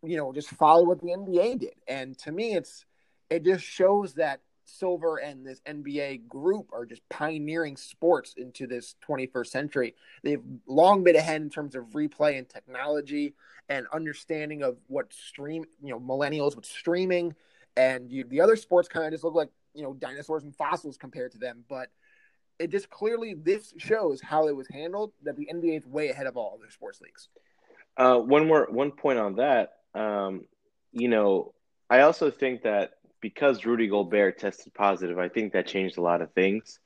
you 0.04 0.18
know, 0.18 0.34
just 0.34 0.50
follow 0.50 0.84
what 0.84 1.00
the 1.00 1.08
NBA 1.08 1.60
did. 1.60 1.76
And 1.88 2.18
to 2.20 2.32
me, 2.32 2.56
it's 2.56 2.86
it 3.30 3.44
just 3.44 3.64
shows 3.64 4.16
that 4.16 4.42
Silver 4.66 5.18
and 5.18 5.46
this 5.46 5.62
NBA 5.62 6.28
group 6.28 6.70
are 6.74 6.86
just 6.86 7.08
pioneering 7.10 7.78
sports 7.78 8.34
into 8.38 8.68
this 8.68 8.96
21st 9.08 9.48
century. 9.48 9.96
They've 10.24 10.44
long 10.68 11.04
been 11.04 11.16
ahead 11.16 11.42
in 11.42 11.50
terms 11.50 11.76
of 11.76 11.86
replay 11.88 12.38
and 12.38 12.48
technology 12.48 13.34
and 13.70 13.88
understanding 13.94 14.64
of 14.64 14.78
what 14.88 15.14
stream, 15.14 15.66
you 15.82 15.90
know, 15.90 16.00
millennials 16.00 16.56
with 16.56 16.66
streaming. 16.66 17.36
And 17.78 18.12
you, 18.12 18.24
the 18.24 18.42
other 18.42 18.56
sports 18.56 18.88
kind 18.88 19.06
of 19.06 19.12
just 19.12 19.24
look 19.24 19.36
like, 19.36 19.50
you 19.74 19.84
know, 19.84 19.94
dinosaurs 19.94 20.44
and 20.44 20.56
fossils 20.56 20.98
compared 20.98 21.32
to 21.34 21.38
them. 21.38 21.64
But 21.70 21.90
it 22.60 22.70
just 22.70 22.90
clearly, 22.90 23.34
this 23.34 23.74
shows 23.78 24.22
how 24.22 24.48
it 24.48 24.56
was 24.56 24.68
handled 24.68 25.14
that 25.24 25.36
the 25.36 25.48
NBA 25.52 25.78
is 25.78 25.86
way 25.86 26.10
ahead 26.10 26.28
of 26.28 26.38
all 26.38 26.60
other 26.60 26.70
sports 26.70 27.02
leagues. 27.02 27.30
Uh, 27.98 28.18
one 28.18 28.48
more, 28.48 28.68
one 28.70 28.92
point 28.92 29.20
on 29.20 29.36
that 29.36 29.81
um, 29.94 30.46
you 30.92 31.08
know, 31.08 31.54
I 31.90 32.02
also 32.02 32.32
think 32.32 32.64
that 32.64 32.92
because 33.22 33.66
Rudy 33.66 33.88
Gobert 33.88 34.40
tested 34.40 34.74
positive, 34.74 35.20
I 35.20 35.30
think 35.30 35.54
that 35.54 35.68
changed 35.68 35.98
a 35.98 36.02
lot 36.02 36.22
of 36.22 36.34
things. 36.34 36.80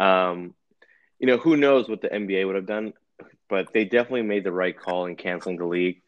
Um, 0.00 0.54
you 1.18 1.26
know, 1.26 1.36
who 1.36 1.56
knows 1.56 1.88
what 1.88 2.00
the 2.00 2.08
NBA 2.08 2.46
would 2.46 2.56
have 2.56 2.66
done, 2.66 2.94
but 3.48 3.72
they 3.72 3.84
definitely 3.84 4.22
made 4.22 4.44
the 4.44 4.52
right 4.52 4.76
call 4.76 5.06
in 5.06 5.16
canceling 5.16 5.58
the 5.58 5.66
league. 5.66 6.02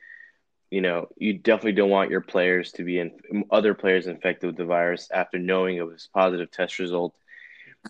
You 0.71 0.81
know, 0.81 1.09
you 1.17 1.35
definitely 1.35 1.73
don't 1.73 1.91
want 1.91 2.11
your 2.11 2.21
players 2.21 2.73
to 2.73 2.85
be 2.85 2.99
in 2.99 3.13
other 3.51 3.75
players 3.75 4.09
infected 4.09 4.49
with 4.49 4.57
the 4.57 4.65
virus 4.65 5.09
after 5.13 5.39
knowing 5.39 5.77
it 5.77 5.87
was 5.87 6.09
positive 6.13 6.51
test 6.51 6.79
result. 6.79 7.15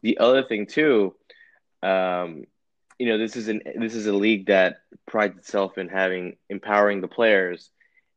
The 0.03 0.19
other 0.19 0.43
thing 0.43 0.67
too, 0.67 1.15
um, 1.83 2.45
you 2.99 3.07
know, 3.07 3.17
this 3.17 3.37
is 3.37 3.49
an 3.49 3.63
this 3.77 3.95
is 3.95 4.07
a 4.07 4.13
league 4.13 4.47
that 4.47 4.79
prides 5.07 5.39
itself 5.39 5.79
in 5.79 5.89
having 5.89 6.37
empowering 6.51 7.01
the 7.01 7.09
players 7.09 7.71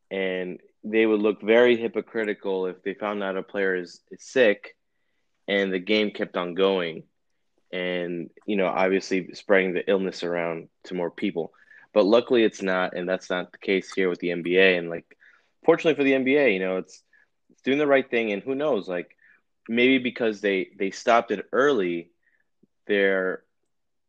and 0.10 0.60
they 0.84 1.06
would 1.06 1.22
look 1.22 1.42
very 1.42 1.76
hypocritical 1.78 2.68
if 2.68 2.82
they 2.84 2.94
found 2.94 3.24
out 3.24 3.38
a 3.38 3.44
player 3.44 3.76
is, 3.76 4.02
is 4.12 4.24
sick 4.24 4.76
and 5.48 5.72
the 5.72 5.80
game 5.80 6.12
kept 6.12 6.38
on 6.38 6.54
going. 6.54 7.04
And 7.72 8.30
you 8.46 8.56
know 8.56 8.68
obviously 8.68 9.34
spreading 9.34 9.74
the 9.74 9.90
illness 9.90 10.24
around 10.24 10.70
to 10.86 10.94
more 10.94 11.12
people. 11.12 11.52
But 11.94 12.06
luckily 12.06 12.44
it's 12.44 12.62
not 12.62 12.96
and 12.96 13.08
that's 13.08 13.30
not 13.30 13.52
the 13.52 13.58
case 13.58 13.92
here 13.94 14.08
with 14.08 14.20
the 14.20 14.30
nba 14.30 14.78
and 14.78 14.90
like 14.90 15.06
fortunately 15.66 15.96
for 15.96 16.04
the 16.04 16.14
nba 16.14 16.54
you 16.54 16.60
know 16.60 16.78
it's 16.78 17.04
it's 17.50 17.62
doing 17.64 17.78
the 17.78 17.86
right 17.88 18.10
thing. 18.10 18.32
And 18.32 18.42
who 18.42 18.56
knows 18.56 18.88
like 18.88 19.18
maybe 19.68 19.98
because 19.98 20.40
they 20.40 20.70
they 20.78 20.92
stopped 20.92 21.32
it 21.32 21.46
early, 21.52 22.12
they're 22.88 23.44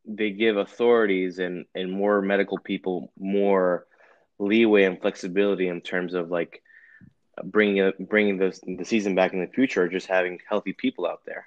they 0.04 0.30
give 0.30 0.56
authorities 0.56 1.40
and 1.40 1.66
and 1.74 1.90
more 1.90 2.22
medical 2.22 2.58
people 2.58 3.12
more 3.18 3.87
leeway 4.38 4.84
and 4.84 5.00
flexibility 5.00 5.68
in 5.68 5.80
terms 5.80 6.14
of 6.14 6.30
like 6.30 6.62
bringing 7.44 7.92
bringing 8.00 8.38
the 8.38 8.58
the 8.78 8.84
season 8.84 9.14
back 9.14 9.32
in 9.32 9.40
the 9.40 9.46
future, 9.46 9.84
or 9.84 9.88
just 9.88 10.06
having 10.06 10.38
healthy 10.48 10.72
people 10.72 11.06
out 11.06 11.20
there. 11.26 11.46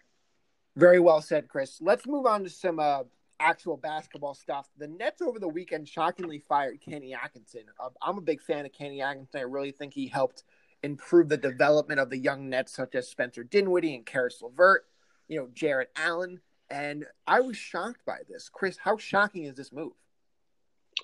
Very 0.76 1.00
well 1.00 1.22
said, 1.22 1.48
Chris. 1.48 1.80
Let's 1.82 2.08
move 2.08 2.26
on 2.26 2.44
to 2.44 2.50
some 2.50 2.80
uh, 2.80 3.04
actual 3.40 3.76
basketball 3.76 4.34
stuff. 4.34 4.70
The 4.78 4.88
Nets 4.88 5.22
over 5.22 5.40
the 5.40 5.48
weekend 5.48 5.88
shockingly 5.88 6.40
fired 6.40 6.80
Kenny 6.80 7.14
Atkinson. 7.14 7.64
Uh, 7.80 7.90
I'm 8.02 8.18
a 8.18 8.22
big 8.22 8.42
fan 8.42 8.66
of 8.66 8.72
Kenny 8.72 9.02
Atkinson. 9.02 9.40
I 9.40 9.44
really 9.44 9.72
think 9.72 9.94
he 9.94 10.08
helped 10.08 10.44
improve 10.84 11.30
the 11.30 11.38
development 11.38 12.00
of 12.00 12.10
the 12.10 12.18
young 12.18 12.50
Nets, 12.50 12.74
such 12.74 12.96
as 12.96 13.10
Spencer 13.10 13.44
Dinwiddie 13.44 13.96
and 13.96 14.06
Caris 14.06 14.42
LeVert, 14.42 14.86
you 15.28 15.40
know, 15.40 15.50
Jarrett 15.54 15.92
Allen. 15.96 16.40
And 16.70 17.06
I 17.28 17.42
was 17.42 17.58
shocked 17.58 18.06
by 18.06 18.20
this. 18.30 18.50
Chris, 18.50 18.78
how 18.78 18.98
shocking 18.98 19.44
is 19.44 19.56
this 19.56 19.74
move? 19.74 19.94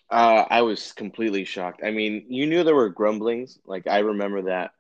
Uh, 0.10 0.46
I 0.50 0.62
was 0.62 0.94
completely 0.94 1.44
shocked. 1.44 1.82
I 1.84 1.92
mean, 1.92 2.26
you 2.30 2.46
knew 2.48 2.64
there 2.64 2.76
were 2.76 2.90
grumblings. 2.90 3.60
Like 3.66 3.88
I 3.88 4.00
remember 4.00 4.44
that 4.44 4.72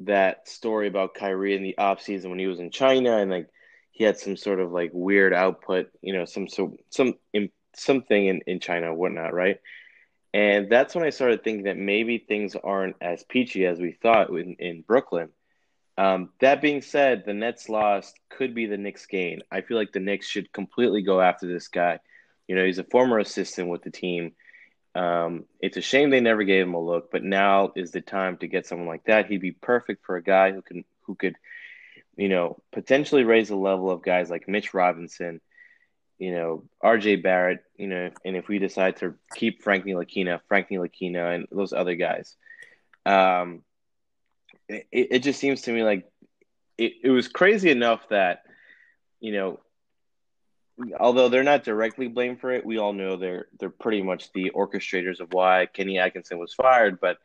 that 0.00 0.48
story 0.48 0.88
about 0.88 1.14
Kyrie 1.14 1.56
in 1.56 1.62
the 1.62 1.78
off 1.78 2.02
season 2.02 2.30
when 2.30 2.38
he 2.38 2.46
was 2.46 2.60
in 2.60 2.70
China 2.70 3.16
and 3.16 3.30
like 3.30 3.48
he 3.92 4.04
had 4.04 4.18
some 4.18 4.36
sort 4.36 4.60
of 4.60 4.72
like 4.72 4.90
weird 4.92 5.32
output, 5.32 5.90
you 6.02 6.12
know, 6.12 6.24
some 6.26 6.48
so 6.48 6.76
some 6.90 7.14
in, 7.32 7.50
something 7.74 8.26
in 8.26 8.40
in 8.46 8.60
China, 8.60 8.94
whatnot, 8.94 9.32
right? 9.32 9.60
And 10.34 10.70
that's 10.70 10.94
when 10.94 11.04
I 11.04 11.10
started 11.10 11.42
thinking 11.42 11.64
that 11.64 11.78
maybe 11.78 12.18
things 12.18 12.54
aren't 12.56 12.96
as 13.00 13.24
peachy 13.24 13.64
as 13.64 13.78
we 13.78 13.92
thought 13.92 14.28
in, 14.28 14.56
in 14.58 14.82
Brooklyn. 14.82 15.30
Um, 15.96 16.28
that 16.40 16.60
being 16.60 16.82
said, 16.82 17.24
the 17.24 17.32
Nets 17.32 17.70
lost 17.70 18.18
could 18.28 18.54
be 18.54 18.66
the 18.66 18.76
Knicks 18.76 19.06
gain. 19.06 19.40
I 19.50 19.62
feel 19.62 19.78
like 19.78 19.92
the 19.92 20.00
Knicks 20.00 20.26
should 20.26 20.52
completely 20.52 21.00
go 21.00 21.22
after 21.22 21.46
this 21.46 21.68
guy. 21.68 22.00
You 22.48 22.56
know, 22.56 22.64
he's 22.64 22.78
a 22.78 22.84
former 22.84 23.18
assistant 23.18 23.68
with 23.68 23.82
the 23.82 23.90
team. 23.90 24.32
Um, 24.94 25.44
it's 25.60 25.76
a 25.76 25.82
shame 25.82 26.10
they 26.10 26.20
never 26.20 26.44
gave 26.44 26.66
him 26.66 26.74
a 26.74 26.80
look, 26.80 27.10
but 27.10 27.22
now 27.22 27.72
is 27.76 27.90
the 27.90 28.00
time 28.00 28.38
to 28.38 28.46
get 28.46 28.66
someone 28.66 28.88
like 28.88 29.04
that. 29.04 29.26
He'd 29.26 29.40
be 29.40 29.52
perfect 29.52 30.06
for 30.06 30.16
a 30.16 30.22
guy 30.22 30.52
who 30.52 30.62
can 30.62 30.84
who 31.02 31.14
could, 31.14 31.36
you 32.16 32.28
know, 32.28 32.62
potentially 32.72 33.24
raise 33.24 33.48
the 33.48 33.56
level 33.56 33.90
of 33.90 34.02
guys 34.02 34.30
like 34.30 34.48
Mitch 34.48 34.72
Robinson, 34.72 35.40
you 36.18 36.32
know, 36.32 36.64
RJ 36.82 37.22
Barrett, 37.22 37.62
you 37.76 37.88
know, 37.88 38.10
and 38.24 38.36
if 38.36 38.48
we 38.48 38.58
decide 38.58 38.96
to 38.96 39.14
keep 39.34 39.62
Frank 39.62 39.84
Ntilikina, 39.84 40.40
Frank 40.48 40.68
Ntilikina, 40.70 41.34
and 41.34 41.46
those 41.50 41.72
other 41.72 41.94
guys. 41.94 42.34
Um, 43.04 43.62
it, 44.68 44.86
it 44.92 45.18
just 45.20 45.38
seems 45.38 45.62
to 45.62 45.72
me 45.72 45.84
like 45.84 46.08
it, 46.78 46.94
it 47.04 47.10
was 47.10 47.28
crazy 47.28 47.70
enough 47.70 48.08
that, 48.08 48.42
you 49.20 49.32
know, 49.32 49.60
although 50.98 51.28
they're 51.28 51.42
not 51.42 51.64
directly 51.64 52.08
blamed 52.08 52.40
for 52.40 52.52
it, 52.52 52.66
we 52.66 52.78
all 52.78 52.92
know 52.92 53.16
they're 53.16 53.46
they're 53.58 53.70
pretty 53.70 54.02
much 54.02 54.32
the 54.32 54.50
orchestrators 54.54 55.20
of 55.20 55.32
why 55.32 55.66
Kenny 55.66 55.98
Atkinson 55.98 56.38
was 56.38 56.54
fired. 56.54 57.00
But 57.00 57.18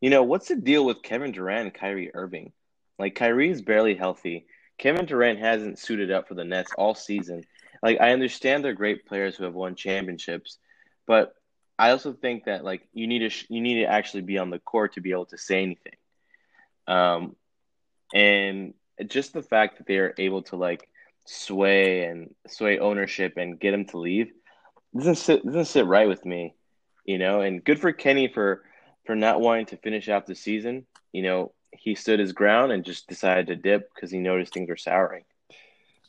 you 0.00 0.10
know, 0.10 0.22
what's 0.22 0.48
the 0.48 0.56
deal 0.56 0.84
with 0.84 1.02
Kevin 1.02 1.32
Durant 1.32 1.64
and 1.64 1.74
Kyrie 1.74 2.14
Irving? 2.14 2.52
Like 2.98 3.14
Kyrie's 3.14 3.62
barely 3.62 3.94
healthy. 3.94 4.46
Kevin 4.78 5.06
Durant 5.06 5.38
hasn't 5.38 5.78
suited 5.78 6.10
up 6.10 6.28
for 6.28 6.34
the 6.34 6.44
Nets 6.44 6.72
all 6.76 6.94
season. 6.94 7.44
Like 7.82 8.00
I 8.00 8.12
understand 8.12 8.64
they're 8.64 8.74
great 8.74 9.06
players 9.06 9.36
who 9.36 9.44
have 9.44 9.54
won 9.54 9.74
championships, 9.74 10.58
but 11.06 11.34
I 11.78 11.90
also 11.90 12.12
think 12.12 12.44
that 12.44 12.64
like 12.64 12.86
you 12.92 13.06
need 13.06 13.30
to 13.30 13.46
you 13.48 13.60
need 13.60 13.80
to 13.80 13.90
actually 13.90 14.22
be 14.22 14.38
on 14.38 14.50
the 14.50 14.58
court 14.58 14.94
to 14.94 15.00
be 15.00 15.12
able 15.12 15.26
to 15.26 15.38
say 15.38 15.62
anything. 15.62 15.94
Um, 16.86 17.36
and 18.14 18.74
just 19.06 19.32
the 19.32 19.42
fact 19.42 19.78
that 19.78 19.86
they 19.86 19.96
are 19.96 20.14
able 20.18 20.42
to 20.42 20.56
like 20.56 20.88
sway 21.24 22.04
and 22.04 22.34
sway 22.48 22.78
ownership 22.78 23.36
and 23.36 23.60
get 23.60 23.74
him 23.74 23.84
to 23.86 23.98
leave 23.98 24.32
doesn't 24.96 25.16
sit 25.16 25.44
doesn't 25.44 25.66
sit 25.66 25.86
right 25.86 26.08
with 26.08 26.24
me, 26.24 26.54
you 27.04 27.18
know. 27.18 27.40
And 27.40 27.64
good 27.64 27.80
for 27.80 27.92
Kenny 27.92 28.28
for 28.28 28.62
for 29.06 29.14
not 29.14 29.40
wanting 29.40 29.66
to 29.66 29.76
finish 29.78 30.08
out 30.08 30.26
the 30.26 30.34
season. 30.34 30.86
You 31.12 31.22
know, 31.22 31.52
he 31.72 31.94
stood 31.94 32.20
his 32.20 32.32
ground 32.32 32.72
and 32.72 32.84
just 32.84 33.08
decided 33.08 33.46
to 33.48 33.56
dip 33.56 33.90
because 33.94 34.10
he 34.10 34.18
noticed 34.18 34.52
things 34.52 34.68
were 34.68 34.76
souring. 34.76 35.24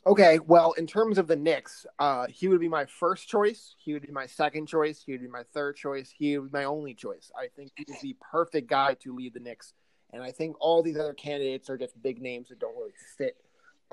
Okay, 0.06 0.38
well, 0.38 0.72
in 0.72 0.86
terms 0.86 1.16
of 1.16 1.26
the 1.26 1.36
Knicks, 1.36 1.86
uh, 1.98 2.26
he 2.28 2.46
would 2.48 2.60
be 2.60 2.68
my 2.68 2.84
first 2.84 3.26
choice. 3.26 3.74
He 3.78 3.94
would 3.94 4.02
be 4.02 4.12
my 4.12 4.26
second 4.26 4.66
choice. 4.66 5.02
He 5.04 5.12
would 5.12 5.22
be 5.22 5.28
my 5.28 5.44
third 5.54 5.76
choice. 5.76 6.12
He 6.14 6.36
would 6.36 6.52
be 6.52 6.58
my 6.58 6.64
only 6.64 6.92
choice. 6.92 7.32
I 7.34 7.48
think 7.56 7.72
he 7.74 7.84
is 7.90 8.02
the 8.02 8.14
perfect 8.30 8.68
guy 8.68 8.94
to 9.00 9.16
lead 9.16 9.32
the 9.32 9.40
Knicks. 9.40 9.72
And 10.12 10.22
I 10.22 10.30
think 10.30 10.56
all 10.60 10.82
these 10.82 10.98
other 10.98 11.14
candidates 11.14 11.70
are 11.70 11.78
just 11.78 12.00
big 12.02 12.20
names 12.20 12.50
that 12.50 12.58
don't 12.58 12.76
really 12.76 12.92
fit 13.16 13.36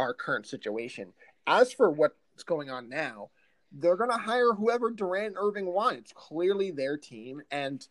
our 0.01 0.13
current 0.13 0.47
situation. 0.47 1.13
As 1.47 1.71
for 1.71 1.89
what's 1.89 2.43
going 2.45 2.69
on 2.69 2.89
now, 2.89 3.29
they're 3.71 3.95
going 3.95 4.09
to 4.09 4.17
hire 4.17 4.53
whoever 4.53 4.91
Durant 4.91 5.35
Irving 5.37 5.67
wants. 5.67 5.99
It's 5.99 6.13
clearly 6.13 6.71
their 6.71 6.97
team. 6.97 7.41
And 7.51 7.85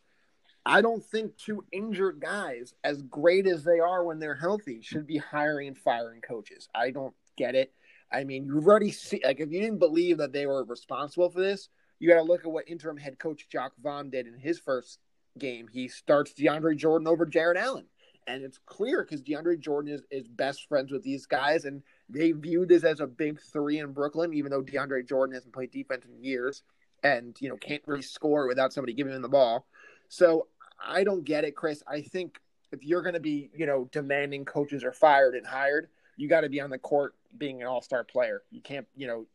I 0.67 0.83
don't 0.83 1.05
think 1.05 1.37
two 1.37 1.65
injured 1.73 2.21
guys, 2.21 2.75
as 2.85 3.03
great 3.03 3.47
as 3.47 3.65
they 3.65 3.81
are 3.81 4.05
when 4.05 4.19
they're 4.19 4.35
healthy, 4.35 4.83
should 4.83 5.07
be 5.07 5.17
hiring 5.17 5.69
and 5.69 5.79
firing 5.79 6.21
coaches. 6.21 6.69
I 6.75 6.91
don't 6.91 7.15
get 7.37 7.55
it. 7.55 7.73
I 8.13 8.25
mean, 8.25 8.45
you've 8.45 8.67
already 8.67 8.91
seen, 8.91 9.21
like, 9.25 9.41
if 9.41 9.51
you 9.51 9.61
didn't 9.61 9.79
believe 9.79 10.19
that 10.19 10.33
they 10.33 10.47
were 10.47 10.65
responsible 10.65 11.31
for 11.31 11.41
this, 11.41 11.69
you 11.99 12.09
got 12.09 12.17
to 12.17 12.23
look 12.23 12.45
at 12.45 12.51
what 12.51 12.69
interim 12.69 12.97
head 12.97 13.19
coach 13.19 13.49
Jacque 13.49 13.73
Vaughn 13.83 14.11
did 14.11 14.27
in 14.27 14.39
his 14.39 14.59
first 14.59 14.99
game. 15.39 15.69
He 15.73 15.89
starts 15.89 16.35
DeAndre 16.35 16.77
Jordan 16.77 17.09
over 17.09 17.25
Jarrett 17.25 17.57
Allen 17.57 17.87
and 18.27 18.45
it's 18.45 18.59
clear 18.67 19.03
because 19.03 19.23
DeAndre 19.23 19.59
Jordan 19.59 19.93
is, 19.93 20.03
is 20.11 20.29
best 20.29 20.69
friends 20.69 20.93
with 20.93 21.03
these 21.03 21.27
guys, 21.27 21.65
and 21.65 21.83
they 22.13 22.33
view 22.33 22.67
this 22.67 22.85
as 22.85 23.01
a 23.01 23.07
big 23.07 23.41
three 23.41 23.79
in 23.79 23.93
Brooklyn, 23.93 24.35
even 24.35 24.51
though 24.51 24.63
DeAndre 24.63 25.09
Jordan 25.09 25.35
hasn't 25.35 25.55
played 25.55 25.71
defense 25.71 26.05
in 26.05 26.23
years 26.23 26.63
and 27.03 27.37
you 27.41 27.49
know 27.49 27.57
can't 27.57 27.83
really 27.87 28.03
score 28.03 28.47
without 28.47 28.73
somebody 28.73 28.93
giving 28.93 29.15
him 29.15 29.23
the 29.23 29.29
ball. 29.29 29.67
So 30.09 30.49
I 30.85 31.05
don't 31.05 31.25
get 31.25 31.45
it, 31.45 31.57
Chris. 31.57 31.83
I 31.87 32.03
think 32.03 32.39
if 32.73 32.85
you're 32.85 33.03
going 33.03 33.15
to 33.15 33.21
be 33.21 33.51
you 33.55 33.67
know 33.67 33.89
demanding 33.93 34.45
coaches 34.45 34.85
are 34.85 34.93
fired 34.93 35.35
and 35.35 35.47
hired, 35.47 35.89
you 36.17 36.29
got 36.29 36.43
to 36.43 36.49
be 36.49 36.61
on 36.61 36.71
the 36.71 36.79
court 36.79 37.15
being 37.37 37.63
an 37.63 37.69
all 37.69 37.83
star 37.83 38.05
player. 38.05 38.43
You 38.51 38.61
can't 38.61 38.87
you 38.97 39.07
know 39.07 39.27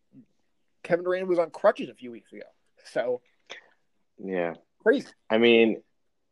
Kevin 0.84 1.05
Durant 1.05 1.27
was 1.27 1.39
on 1.39 1.50
crutches 1.50 1.89
a 1.89 1.96
few 1.96 2.12
weeks 2.12 2.32
ago, 2.32 2.46
so 2.91 3.22
yeah, 4.17 4.53
crazy. 4.84 5.08
I 5.29 5.38
mean, 5.38 5.82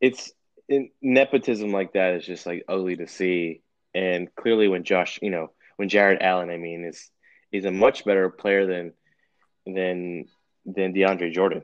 it's 0.00 0.32
in, 0.68 0.90
nepotism 1.02 1.70
like 1.70 1.92
that 1.94 2.14
is 2.14 2.24
just 2.24 2.46
like 2.46 2.64
ugly 2.68 2.96
to 2.96 3.08
see. 3.08 3.62
And 3.94 4.34
clearly, 4.34 4.68
when 4.68 4.84
Josh, 4.84 5.20
you 5.22 5.30
know, 5.30 5.52
when 5.76 5.88
Jarrett 5.88 6.22
Allen, 6.22 6.50
I 6.50 6.56
mean, 6.56 6.84
is 6.84 7.10
is 7.52 7.64
a 7.64 7.70
much 7.70 8.04
better 8.04 8.28
player 8.28 8.66
than 8.66 8.92
than 9.66 10.26
than 10.66 10.92
DeAndre 10.94 11.32
Jordan. 11.32 11.62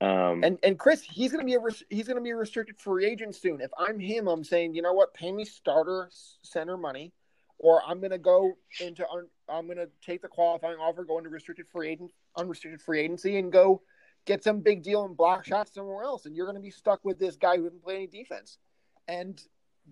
Um, 0.00 0.42
and 0.42 0.58
and 0.62 0.78
Chris, 0.78 1.02
he's 1.02 1.30
gonna 1.30 1.44
be 1.44 1.54
a 1.54 1.60
he's 1.90 2.08
gonna 2.08 2.22
be 2.22 2.30
a 2.30 2.36
restricted 2.36 2.78
free 2.78 3.06
agent 3.06 3.34
soon. 3.34 3.60
If 3.60 3.70
I'm 3.78 3.98
him, 3.98 4.28
I'm 4.28 4.44
saying, 4.44 4.74
you 4.74 4.82
know 4.82 4.94
what, 4.94 5.12
pay 5.12 5.30
me 5.30 5.44
starter 5.44 6.08
center 6.42 6.78
money, 6.78 7.12
or 7.58 7.82
I'm 7.86 8.00
gonna 8.00 8.18
go 8.18 8.54
into 8.80 9.06
I'm 9.48 9.68
gonna 9.68 9.88
take 10.04 10.22
the 10.22 10.28
qualifying 10.28 10.78
offer, 10.78 11.04
go 11.04 11.18
into 11.18 11.28
restricted 11.28 11.66
free 11.68 11.90
agent 11.90 12.12
unrestricted 12.36 12.80
free 12.80 13.00
agency, 13.00 13.38
and 13.38 13.52
go 13.52 13.82
get 14.26 14.42
some 14.42 14.60
big 14.60 14.82
deal 14.82 15.04
and 15.04 15.16
block 15.16 15.44
shots 15.44 15.74
somewhere 15.74 16.02
else, 16.02 16.24
and 16.24 16.34
you're 16.34 16.50
to 16.50 16.60
be 16.60 16.70
stuck 16.70 17.04
with 17.04 17.18
this 17.18 17.36
guy 17.36 17.56
who 17.56 17.64
didn't 17.64 17.82
play 17.82 17.96
any 17.96 18.06
defense. 18.06 18.58
And 19.06 19.40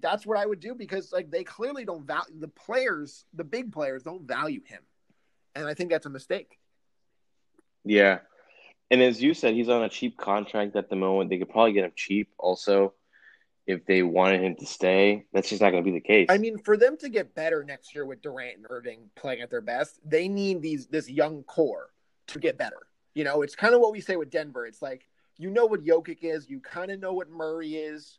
that's 0.01 0.27
what 0.27 0.39
I 0.39 0.47
would 0.47 0.61
do 0.61 0.75
because 0.75 1.13
like 1.13 1.31
they 1.31 1.45
clearly 1.45 1.85
don't 1.85 2.07
value 2.07 2.39
the 2.39 2.49
players, 2.49 3.25
the 3.35 3.45
big 3.45 3.73
players 3.73 4.03
don't 4.03 4.27
value 4.27 4.63
him, 4.65 4.83
and 5.55 5.67
I 5.67 5.75
think 5.75 5.91
that's 5.91 6.07
a 6.07 6.11
mistake. 6.11 6.59
Yeah, 7.85 8.21
and 8.91 9.03
as 9.03 9.23
you 9.23 9.35
said, 9.35 9.55
he's 9.55 9.69
on 9.69 9.83
a 9.83 9.89
cheap 9.89 10.17
contract 10.17 10.77
at 10.77 10.89
the 10.89 10.97
moment. 10.97 11.31
They 11.31 11.39
could 11.39 11.51
probably 11.51 11.73
get 11.73 11.85
him 11.85 11.93
cheap 11.95 12.31
also 12.39 12.95
if 13.67 13.85
they 13.85 14.03
wanted 14.03 14.43
him 14.43 14.57
to 14.57 14.67
stay. 14.67 15.27
That's 15.33 15.49
just 15.51 15.61
not 15.61 15.71
going 15.71 15.85
to 15.85 15.91
be 15.91 15.97
the 15.97 16.01
case. 16.01 16.27
I 16.31 16.39
mean, 16.39 16.59
for 16.59 16.77
them 16.77 16.97
to 16.99 17.09
get 17.09 17.35
better 17.35 17.63
next 17.65 17.95
year 17.95 18.07
with 18.07 18.23
Durant 18.23 18.57
and 18.57 18.67
Irving 18.71 19.11
playing 19.15 19.43
at 19.43 19.51
their 19.51 19.61
best, 19.61 20.01
they 20.05 20.27
need 20.27 20.63
these 20.63 20.87
this 20.87 21.09
young 21.09 21.43
core 21.43 21.91
to 22.29 22.39
get 22.39 22.57
better. 22.57 22.87
You 23.15 23.25
know, 23.25 23.43
it's 23.43 23.55
kind 23.55 23.75
of 23.75 23.81
what 23.81 23.93
we 23.93 24.01
say 24.01 24.17
with 24.17 24.31
Denver. 24.31 24.67
It's 24.67 24.81
like 24.81 25.07
you 25.37 25.51
know 25.51 25.67
what 25.67 25.85
Jokic 25.85 26.19
is, 26.23 26.51
you 26.51 26.61
kind 26.61 26.91
of 26.91 27.01
know 27.01 27.13
what 27.13 27.31
Murray 27.31 27.77
is, 27.77 28.19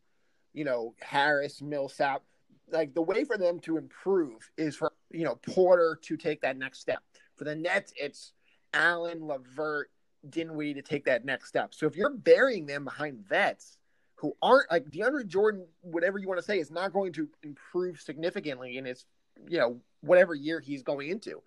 you 0.60 0.66
know, 0.66 0.94
Harris, 1.00 1.62
Millsap. 1.62 2.22
Like 2.70 2.94
the 2.94 3.02
way 3.02 3.24
for 3.24 3.38
them 3.38 3.62
to 3.62 3.78
improve 3.78 4.52
is 4.58 4.76
for 4.76 4.92
you 5.10 5.24
know 5.24 5.36
Porter 5.36 5.98
to 6.04 6.18
take 6.18 6.42
that 6.42 6.58
next 6.58 6.80
step. 6.80 7.02
For 7.38 7.46
the 7.46 7.56
Nets, 7.56 7.94
it's 7.96 8.34
Allen, 8.74 9.26
LeVert, 9.26 9.90
Dinwiddie 10.30 10.74
to 10.74 10.82
take 10.82 11.06
that 11.06 11.24
next 11.24 11.48
step. 11.48 11.74
So 11.74 11.88
if 11.88 11.96
you're 11.96 12.12
burying 12.12 12.66
them 12.66 12.84
behind 12.84 13.26
vets 13.26 13.78
who 14.16 14.36
aren't 14.42 14.70
like 14.70 14.90
DeAndre 14.92 15.26
Jordan, 15.26 15.66
whatever 15.80 16.20
you 16.20 16.28
want 16.28 16.40
to 16.40 16.46
say, 16.46 16.60
is 16.60 16.70
not 16.70 16.92
going 16.92 17.14
to 17.14 17.30
improve 17.42 18.02
significantly 18.02 18.78
in 18.78 18.84
his 18.84 19.06
you 19.48 19.60
know 19.60 19.80
whatever 20.02 20.36
year 20.36 20.60
he's 20.60 20.84
going 20.84 21.08
into 21.08 21.42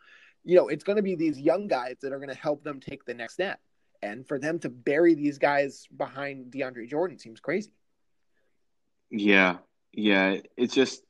you 0.44 0.56
know, 0.56 0.68
it's 0.68 0.84
going 0.84 0.96
to 0.96 1.02
be 1.02 1.14
these 1.14 1.38
young 1.38 1.68
guys 1.68 1.96
that 2.02 2.12
are 2.12 2.18
going 2.18 2.28
to 2.28 2.34
help 2.34 2.64
them 2.64 2.80
take 2.80 3.04
the 3.04 3.14
next 3.14 3.34
step. 3.34 3.60
And 4.02 4.26
for 4.26 4.38
them 4.38 4.58
to 4.60 4.68
bury 4.68 5.14
these 5.14 5.38
guys 5.38 5.86
behind 5.96 6.50
DeAndre 6.50 6.88
Jordan 6.88 7.18
seems 7.18 7.38
crazy. 7.38 7.70
Yeah. 9.12 9.58
Yeah. 9.92 10.38
It's 10.56 10.74
just, 10.74 11.02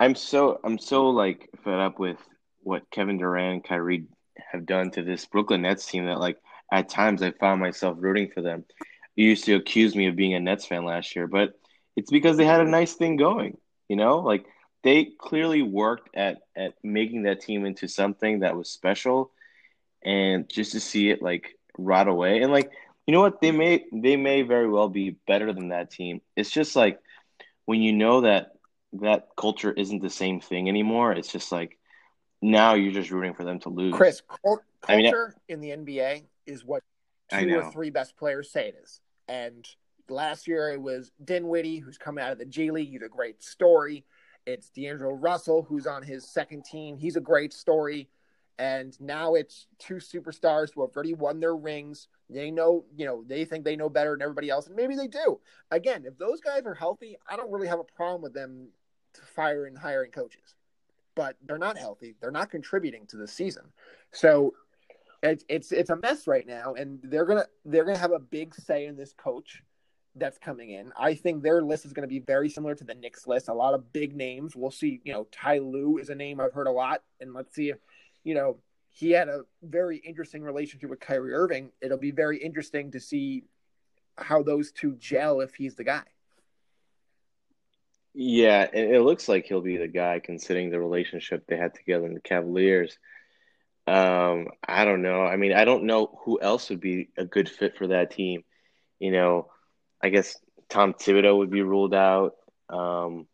I'm 0.00 0.14
so 0.14 0.60
I'm 0.64 0.78
so 0.78 1.10
like 1.10 1.50
fed 1.64 1.80
up 1.80 1.98
with 1.98 2.18
what 2.62 2.90
Kevin 2.90 3.18
Durant 3.18 3.54
and 3.54 3.64
Kyrie 3.64 4.06
have 4.52 4.66
done 4.66 4.90
to 4.92 5.02
this 5.02 5.26
Brooklyn 5.26 5.62
Nets 5.62 5.86
team 5.86 6.06
that 6.06 6.20
like 6.20 6.38
at 6.72 6.88
times 6.90 7.22
I 7.22 7.30
found 7.32 7.60
myself 7.60 7.96
rooting 8.00 8.30
for 8.34 8.42
them. 8.42 8.64
You 9.16 9.28
used 9.28 9.44
to 9.46 9.54
accuse 9.54 9.96
me 9.96 10.08
of 10.08 10.16
being 10.16 10.34
a 10.34 10.40
Nets 10.40 10.66
fan 10.66 10.84
last 10.84 11.16
year, 11.16 11.28
but 11.28 11.58
it's 11.96 12.10
because 12.10 12.36
they 12.36 12.44
had 12.44 12.60
a 12.60 12.68
nice 12.70 12.94
thing 12.94 13.16
going, 13.16 13.58
you 13.88 13.96
know? 13.96 14.18
Like 14.18 14.46
they 14.82 15.06
clearly 15.18 15.62
worked 15.62 16.10
at 16.16 16.38
at 16.56 16.74
making 16.82 17.24
that 17.24 17.40
team 17.40 17.64
into 17.64 17.88
something 17.88 18.40
that 18.40 18.56
was 18.56 18.70
special 18.70 19.32
and 20.04 20.48
just 20.50 20.72
to 20.72 20.80
see 20.80 21.10
it 21.10 21.22
like 21.22 21.56
rot 21.78 22.08
away 22.08 22.40
and 22.40 22.52
like 22.52 22.70
you 23.06 23.12
know 23.12 23.20
what 23.20 23.40
they 23.40 23.52
may 23.52 23.84
they 23.92 24.16
may 24.16 24.42
very 24.42 24.68
well 24.68 24.88
be 24.88 25.16
better 25.26 25.52
than 25.52 25.68
that 25.70 25.90
team. 25.90 26.20
It's 26.36 26.50
just 26.50 26.76
like 26.76 27.00
when 27.66 27.82
you 27.82 27.92
know 27.92 28.22
that 28.22 28.52
that 28.94 29.28
culture 29.36 29.72
isn't 29.72 30.02
the 30.02 30.10
same 30.10 30.40
thing 30.40 30.68
anymore, 30.68 31.12
it's 31.12 31.32
just 31.32 31.50
like 31.50 31.78
now 32.40 32.74
you're 32.74 32.92
just 32.92 33.10
rooting 33.10 33.34
for 33.34 33.44
them 33.44 33.58
to 33.60 33.68
lose. 33.68 33.94
Chris, 33.94 34.22
culture 34.44 34.62
I 34.86 34.96
mean, 34.96 35.12
in 35.48 35.60
the 35.60 35.70
NBA 35.70 36.24
is 36.46 36.64
what 36.64 36.82
two 37.30 37.58
or 37.58 37.70
three 37.70 37.90
best 37.90 38.16
players 38.16 38.50
say 38.50 38.68
it 38.68 38.76
is. 38.82 39.00
And 39.28 39.66
last 40.08 40.46
year 40.46 40.70
it 40.70 40.80
was 40.80 41.10
Dinwiddie, 41.24 41.78
who's 41.78 41.98
coming 41.98 42.22
out 42.22 42.32
of 42.32 42.38
the 42.38 42.44
G 42.44 42.70
League. 42.70 42.90
He's 42.90 43.02
a 43.02 43.08
great 43.08 43.42
story. 43.42 44.04
It's 44.46 44.68
D'Angelo 44.68 45.14
Russell, 45.14 45.62
who's 45.62 45.86
on 45.86 46.02
his 46.02 46.28
second 46.28 46.64
team. 46.64 46.98
He's 46.98 47.16
a 47.16 47.20
great 47.20 47.52
story. 47.52 48.08
And 48.58 48.98
now 49.00 49.34
it's 49.34 49.66
two 49.78 49.96
superstars 49.96 50.68
who 50.72 50.82
have 50.82 50.94
already 50.94 51.14
won 51.14 51.40
their 51.40 51.56
rings. 51.56 52.08
They 52.30 52.50
know, 52.50 52.84
you 52.96 53.04
know, 53.04 53.24
they 53.26 53.44
think 53.44 53.64
they 53.64 53.76
know 53.76 53.88
better 53.88 54.12
than 54.12 54.22
everybody 54.22 54.48
else, 54.48 54.68
and 54.68 54.76
maybe 54.76 54.94
they 54.94 55.08
do. 55.08 55.40
Again, 55.70 56.04
if 56.06 56.16
those 56.18 56.40
guys 56.40 56.62
are 56.64 56.74
healthy, 56.74 57.16
I 57.28 57.36
don't 57.36 57.50
really 57.50 57.66
have 57.66 57.80
a 57.80 57.84
problem 57.84 58.22
with 58.22 58.32
them 58.32 58.68
firing 59.34 59.74
hiring 59.74 60.12
coaches. 60.12 60.54
But 61.16 61.36
they're 61.44 61.58
not 61.58 61.78
healthy. 61.78 62.16
They're 62.20 62.30
not 62.30 62.50
contributing 62.50 63.06
to 63.08 63.16
the 63.16 63.28
season. 63.28 63.64
So 64.12 64.54
it's 65.22 65.44
it's 65.48 65.72
it's 65.72 65.90
a 65.90 65.96
mess 65.96 66.26
right 66.26 66.46
now, 66.46 66.74
and 66.74 67.00
they're 67.02 67.24
gonna 67.24 67.46
they're 67.64 67.84
gonna 67.84 67.98
have 67.98 68.12
a 68.12 68.18
big 68.18 68.54
say 68.54 68.86
in 68.86 68.96
this 68.96 69.12
coach 69.12 69.62
that's 70.16 70.38
coming 70.38 70.70
in. 70.70 70.92
I 70.96 71.14
think 71.14 71.42
their 71.42 71.62
list 71.62 71.84
is 71.84 71.92
going 71.92 72.08
to 72.08 72.12
be 72.12 72.20
very 72.20 72.48
similar 72.48 72.74
to 72.76 72.84
the 72.84 72.94
Knicks 72.94 73.26
list. 73.26 73.48
A 73.48 73.54
lot 73.54 73.74
of 73.74 73.92
big 73.92 74.14
names. 74.14 74.54
We'll 74.54 74.70
see. 74.70 75.00
You 75.04 75.12
know, 75.12 75.26
Ty 75.32 75.58
Lue 75.58 75.98
is 75.98 76.08
a 76.08 76.14
name 76.14 76.40
I've 76.40 76.52
heard 76.52 76.68
a 76.68 76.72
lot, 76.72 77.02
and 77.20 77.34
let's 77.34 77.54
see 77.54 77.70
if 77.70 77.78
you 78.24 78.34
know 78.34 78.58
he 78.90 79.10
had 79.10 79.28
a 79.28 79.42
very 79.62 79.98
interesting 79.98 80.42
relationship 80.42 80.88
with 80.88 81.00
Kyrie 81.00 81.32
Irving. 81.32 81.70
It'll 81.80 81.98
be 81.98 82.12
very 82.12 82.38
interesting 82.38 82.92
to 82.92 83.00
see 83.00 83.44
how 84.16 84.42
those 84.42 84.70
two 84.70 84.94
gel 84.96 85.40
if 85.40 85.54
he's 85.54 85.74
the 85.74 85.84
guy. 85.84 86.04
Yeah, 88.14 88.68
it 88.72 89.02
looks 89.02 89.28
like 89.28 89.46
he'll 89.46 89.60
be 89.60 89.76
the 89.76 89.88
guy 89.88 90.20
considering 90.20 90.70
the 90.70 90.78
relationship 90.78 91.44
they 91.46 91.56
had 91.56 91.74
together 91.74 92.06
in 92.06 92.14
the 92.14 92.20
Cavaliers. 92.20 92.96
Um, 93.88 94.46
I 94.66 94.84
don't 94.84 95.02
know. 95.02 95.22
I 95.22 95.36
mean, 95.36 95.52
I 95.52 95.64
don't 95.64 95.84
know 95.84 96.20
who 96.24 96.40
else 96.40 96.70
would 96.70 96.80
be 96.80 97.08
a 97.18 97.24
good 97.24 97.48
fit 97.48 97.76
for 97.76 97.88
that 97.88 98.12
team. 98.12 98.44
You 99.00 99.10
know, 99.10 99.50
I 100.00 100.10
guess 100.10 100.38
Tom 100.68 100.94
Thibodeau 100.94 101.38
would 101.38 101.50
be 101.50 101.62
ruled 101.62 101.94
out. 101.94 102.36
Um, 102.68 103.26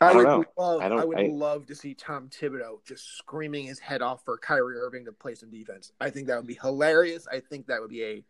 I, 0.00 0.12
I 0.12 0.14
would 0.14 0.26
know. 0.26 0.44
love. 0.56 0.80
I, 0.80 0.86
I 0.86 1.04
would 1.04 1.18
I, 1.18 1.26
love 1.26 1.66
to 1.66 1.74
see 1.74 1.94
Tom 1.94 2.28
Thibodeau 2.28 2.84
just 2.84 3.16
screaming 3.16 3.66
his 3.66 3.80
head 3.80 4.00
off 4.00 4.24
for 4.24 4.38
Kyrie 4.38 4.78
Irving 4.78 5.04
to 5.06 5.12
play 5.12 5.34
some 5.34 5.50
defense. 5.50 5.92
I 6.00 6.10
think 6.10 6.28
that 6.28 6.36
would 6.36 6.46
be 6.46 6.58
hilarious. 6.60 7.26
I 7.30 7.40
think 7.40 7.66
that 7.66 7.80
would 7.80 7.90
be 7.90 8.04
a 8.04 8.24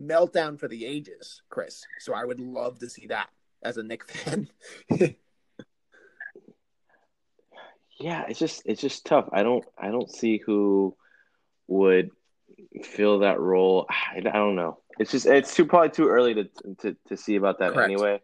meltdown 0.00 0.58
for 0.58 0.68
the 0.68 0.86
ages, 0.86 1.42
Chris. 1.48 1.84
So 1.98 2.14
I 2.14 2.24
would 2.24 2.40
love 2.40 2.78
to 2.80 2.88
see 2.88 3.08
that 3.08 3.30
as 3.62 3.78
a 3.78 3.82
Nick 3.82 4.04
fan. 4.08 4.48
yeah, 7.98 8.24
it's 8.28 8.38
just 8.38 8.62
it's 8.64 8.80
just 8.80 9.04
tough. 9.04 9.28
I 9.32 9.42
don't 9.42 9.64
I 9.76 9.88
don't 9.88 10.10
see 10.10 10.38
who 10.38 10.96
would 11.66 12.10
fill 12.82 13.20
that 13.20 13.40
role. 13.40 13.86
I, 13.90 14.18
I 14.18 14.20
don't 14.20 14.56
know. 14.56 14.78
It's 15.00 15.10
just 15.10 15.26
it's 15.26 15.54
too 15.54 15.66
probably 15.66 15.90
too 15.90 16.08
early 16.08 16.34
to 16.34 16.48
to, 16.80 16.96
to 17.08 17.16
see 17.16 17.34
about 17.34 17.58
that 17.58 17.72
Correct. 17.72 17.90
anyway. 17.90 18.20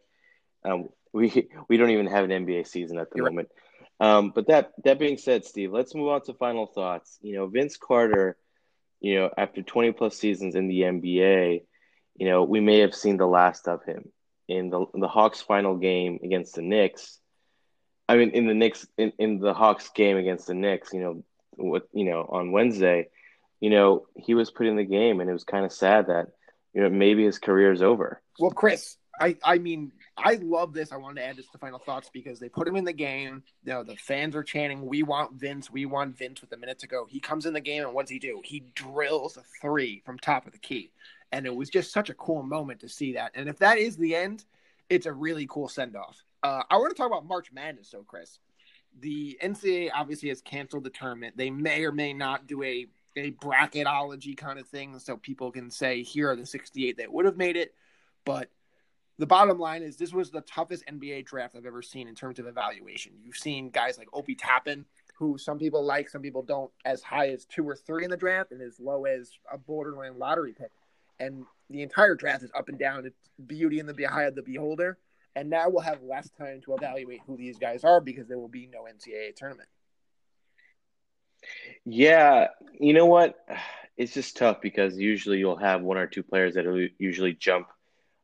Um, 0.64 0.88
we 1.14 1.48
we 1.68 1.76
don't 1.76 1.90
even 1.90 2.06
have 2.06 2.24
an 2.24 2.30
NBA 2.30 2.66
season 2.66 2.98
at 2.98 3.10
the 3.10 3.16
You're 3.16 3.26
moment. 3.26 3.48
Right. 3.48 3.60
Um, 4.00 4.32
but 4.34 4.48
that 4.48 4.72
that 4.84 4.98
being 4.98 5.16
said, 5.16 5.44
Steve, 5.44 5.72
let's 5.72 5.94
move 5.94 6.08
on 6.08 6.22
to 6.22 6.34
final 6.34 6.66
thoughts. 6.66 7.18
You 7.22 7.36
know, 7.36 7.46
Vince 7.46 7.76
Carter, 7.76 8.36
you 9.00 9.16
know, 9.16 9.30
after 9.36 9.62
20 9.62 9.92
plus 9.92 10.16
seasons 10.16 10.56
in 10.56 10.68
the 10.68 10.80
NBA, 10.80 11.62
you 12.16 12.26
know, 12.26 12.42
we 12.42 12.60
may 12.60 12.80
have 12.80 12.94
seen 12.94 13.16
the 13.16 13.26
last 13.26 13.68
of 13.68 13.84
him 13.84 14.10
in 14.48 14.70
the 14.70 14.84
the 14.94 15.08
Hawks 15.08 15.40
final 15.40 15.76
game 15.76 16.18
against 16.22 16.56
the 16.56 16.62
Knicks. 16.62 17.18
I 18.08 18.16
mean, 18.16 18.30
in 18.30 18.46
the 18.46 18.54
Knicks 18.54 18.86
in, 18.98 19.12
in 19.18 19.38
the 19.38 19.54
Hawks 19.54 19.88
game 19.90 20.16
against 20.16 20.48
the 20.48 20.54
Knicks, 20.54 20.92
you 20.92 21.00
know, 21.00 21.24
what 21.52 21.88
you 21.92 22.04
know 22.04 22.28
on 22.28 22.52
Wednesday, 22.52 23.08
you 23.60 23.70
know, 23.70 24.06
he 24.16 24.34
was 24.34 24.50
put 24.50 24.66
in 24.66 24.76
the 24.76 24.84
game, 24.84 25.20
and 25.20 25.30
it 25.30 25.32
was 25.32 25.44
kind 25.44 25.64
of 25.64 25.72
sad 25.72 26.08
that 26.08 26.26
you 26.74 26.82
know 26.82 26.90
maybe 26.90 27.24
his 27.24 27.38
career 27.38 27.72
is 27.72 27.80
over. 27.80 28.20
Well, 28.38 28.50
Chris, 28.50 28.96
I 29.18 29.36
I 29.42 29.58
mean, 29.58 29.92
I 30.16 30.34
love 30.42 30.72
this. 30.72 30.92
I 30.92 30.96
wanted 30.96 31.20
to 31.20 31.26
add 31.26 31.36
this 31.36 31.48
to 31.48 31.58
final 31.58 31.78
thoughts 31.78 32.08
because 32.12 32.38
they 32.38 32.48
put 32.48 32.68
him 32.68 32.76
in 32.76 32.84
the 32.84 32.92
game. 32.92 33.42
You 33.64 33.72
know, 33.72 33.82
the 33.82 33.96
fans 33.96 34.36
are 34.36 34.44
chanting, 34.44 34.86
"We 34.86 35.02
want 35.02 35.32
Vince! 35.32 35.70
We 35.70 35.86
want 35.86 36.16
Vince!" 36.16 36.40
With 36.40 36.52
a 36.52 36.56
minute 36.56 36.78
to 36.80 36.86
go, 36.86 37.04
he 37.04 37.18
comes 37.18 37.46
in 37.46 37.52
the 37.52 37.60
game, 37.60 37.82
and 37.82 37.92
what 37.92 38.06
does 38.06 38.10
he 38.10 38.20
do? 38.20 38.40
He 38.44 38.60
drills 38.74 39.36
a 39.36 39.42
three 39.60 40.02
from 40.04 40.18
top 40.18 40.46
of 40.46 40.52
the 40.52 40.58
key, 40.58 40.92
and 41.32 41.46
it 41.46 41.54
was 41.54 41.68
just 41.68 41.92
such 41.92 42.10
a 42.10 42.14
cool 42.14 42.42
moment 42.42 42.80
to 42.80 42.88
see 42.88 43.14
that. 43.14 43.32
And 43.34 43.48
if 43.48 43.58
that 43.58 43.78
is 43.78 43.96
the 43.96 44.14
end, 44.14 44.44
it's 44.88 45.06
a 45.06 45.12
really 45.12 45.46
cool 45.48 45.68
send 45.68 45.96
off. 45.96 46.22
Uh, 46.42 46.62
I 46.70 46.76
want 46.76 46.94
to 46.94 46.96
talk 46.96 47.10
about 47.10 47.26
March 47.26 47.50
Madness, 47.52 47.90
though, 47.90 48.04
Chris. 48.04 48.38
The 49.00 49.36
NCAA 49.42 49.90
obviously 49.92 50.28
has 50.28 50.40
canceled 50.40 50.84
the 50.84 50.90
tournament. 50.90 51.36
They 51.36 51.50
may 51.50 51.84
or 51.84 51.92
may 51.92 52.12
not 52.12 52.46
do 52.46 52.62
a 52.62 52.86
a 53.16 53.30
bracketology 53.32 54.36
kind 54.36 54.58
of 54.58 54.66
thing, 54.66 54.98
so 54.98 55.16
people 55.16 55.50
can 55.50 55.70
say 55.70 56.02
here 56.02 56.30
are 56.30 56.36
the 56.36 56.46
68 56.46 56.98
that 56.98 57.12
would 57.12 57.24
have 57.24 57.36
made 57.36 57.56
it, 57.56 57.74
but 58.24 58.50
the 59.18 59.26
bottom 59.26 59.58
line 59.58 59.82
is 59.82 59.96
this 59.96 60.12
was 60.12 60.30
the 60.30 60.40
toughest 60.40 60.84
NBA 60.86 61.26
draft 61.26 61.54
I've 61.56 61.66
ever 61.66 61.82
seen 61.82 62.08
in 62.08 62.14
terms 62.14 62.38
of 62.38 62.46
evaluation. 62.46 63.12
You've 63.22 63.36
seen 63.36 63.70
guys 63.70 63.96
like 63.96 64.08
Obi 64.12 64.34
Toppin, 64.34 64.84
who 65.16 65.38
some 65.38 65.58
people 65.58 65.84
like, 65.84 66.08
some 66.08 66.22
people 66.22 66.42
don't, 66.42 66.70
as 66.84 67.02
high 67.02 67.28
as 67.28 67.44
two 67.44 67.68
or 67.68 67.76
three 67.76 68.04
in 68.04 68.10
the 68.10 68.16
draft 68.16 68.50
and 68.50 68.60
as 68.60 68.80
low 68.80 69.04
as 69.04 69.30
a 69.52 69.56
borderline 69.56 70.18
lottery 70.18 70.52
pick. 70.52 70.72
And 71.20 71.44
the 71.70 71.82
entire 71.82 72.16
draft 72.16 72.42
is 72.42 72.50
up 72.56 72.68
and 72.68 72.78
down. 72.78 73.06
It's 73.06 73.30
beauty 73.46 73.78
in 73.78 73.86
the 73.86 74.06
eye 74.06 74.24
of 74.24 74.34
the 74.34 74.42
beholder. 74.42 74.98
And 75.36 75.48
now 75.48 75.68
we'll 75.68 75.82
have 75.82 76.02
less 76.02 76.28
time 76.30 76.60
to 76.64 76.74
evaluate 76.74 77.20
who 77.26 77.36
these 77.36 77.58
guys 77.58 77.84
are 77.84 78.00
because 78.00 78.26
there 78.26 78.38
will 78.38 78.48
be 78.48 78.68
no 78.72 78.82
NCAA 78.82 79.36
tournament. 79.36 79.68
Yeah, 81.84 82.48
you 82.78 82.92
know 82.92 83.06
what? 83.06 83.36
It's 83.96 84.12
just 84.12 84.36
tough 84.36 84.60
because 84.60 84.98
usually 84.98 85.38
you'll 85.38 85.54
have 85.54 85.80
one 85.80 85.98
or 85.98 86.08
two 86.08 86.24
players 86.24 86.54
that 86.54 86.90
usually 86.98 87.32
jump– 87.32 87.68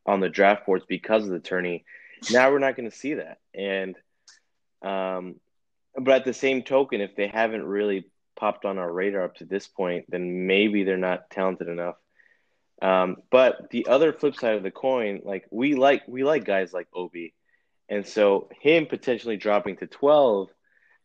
on 0.06 0.20
the 0.20 0.28
draft 0.28 0.66
boards 0.66 0.84
because 0.88 1.24
of 1.24 1.30
the 1.30 1.40
tourney. 1.40 1.84
Now 2.30 2.50
we're 2.50 2.58
not 2.58 2.76
going 2.76 2.90
to 2.90 2.96
see 2.96 3.14
that. 3.14 3.38
And, 3.54 3.96
um, 4.82 5.36
but 5.94 6.14
at 6.14 6.24
the 6.24 6.34
same 6.34 6.62
token, 6.62 7.00
if 7.00 7.16
they 7.16 7.28
haven't 7.28 7.64
really 7.64 8.04
popped 8.36 8.64
on 8.64 8.78
our 8.78 8.90
radar 8.90 9.24
up 9.24 9.36
to 9.36 9.44
this 9.44 9.68
point, 9.68 10.06
then 10.08 10.46
maybe 10.46 10.84
they're 10.84 10.96
not 10.96 11.30
talented 11.30 11.68
enough. 11.68 11.96
Um, 12.82 13.16
but 13.30 13.70
the 13.70 13.86
other 13.86 14.12
flip 14.12 14.34
side 14.34 14.56
of 14.56 14.62
the 14.62 14.70
coin, 14.70 15.20
like 15.24 15.46
we 15.50 15.74
like 15.74 16.02
we 16.08 16.24
like 16.24 16.46
guys 16.46 16.72
like 16.72 16.88
Obi, 16.94 17.34
and 17.90 18.06
so 18.06 18.48
him 18.60 18.86
potentially 18.86 19.36
dropping 19.36 19.76
to 19.78 19.86
twelve 19.86 20.48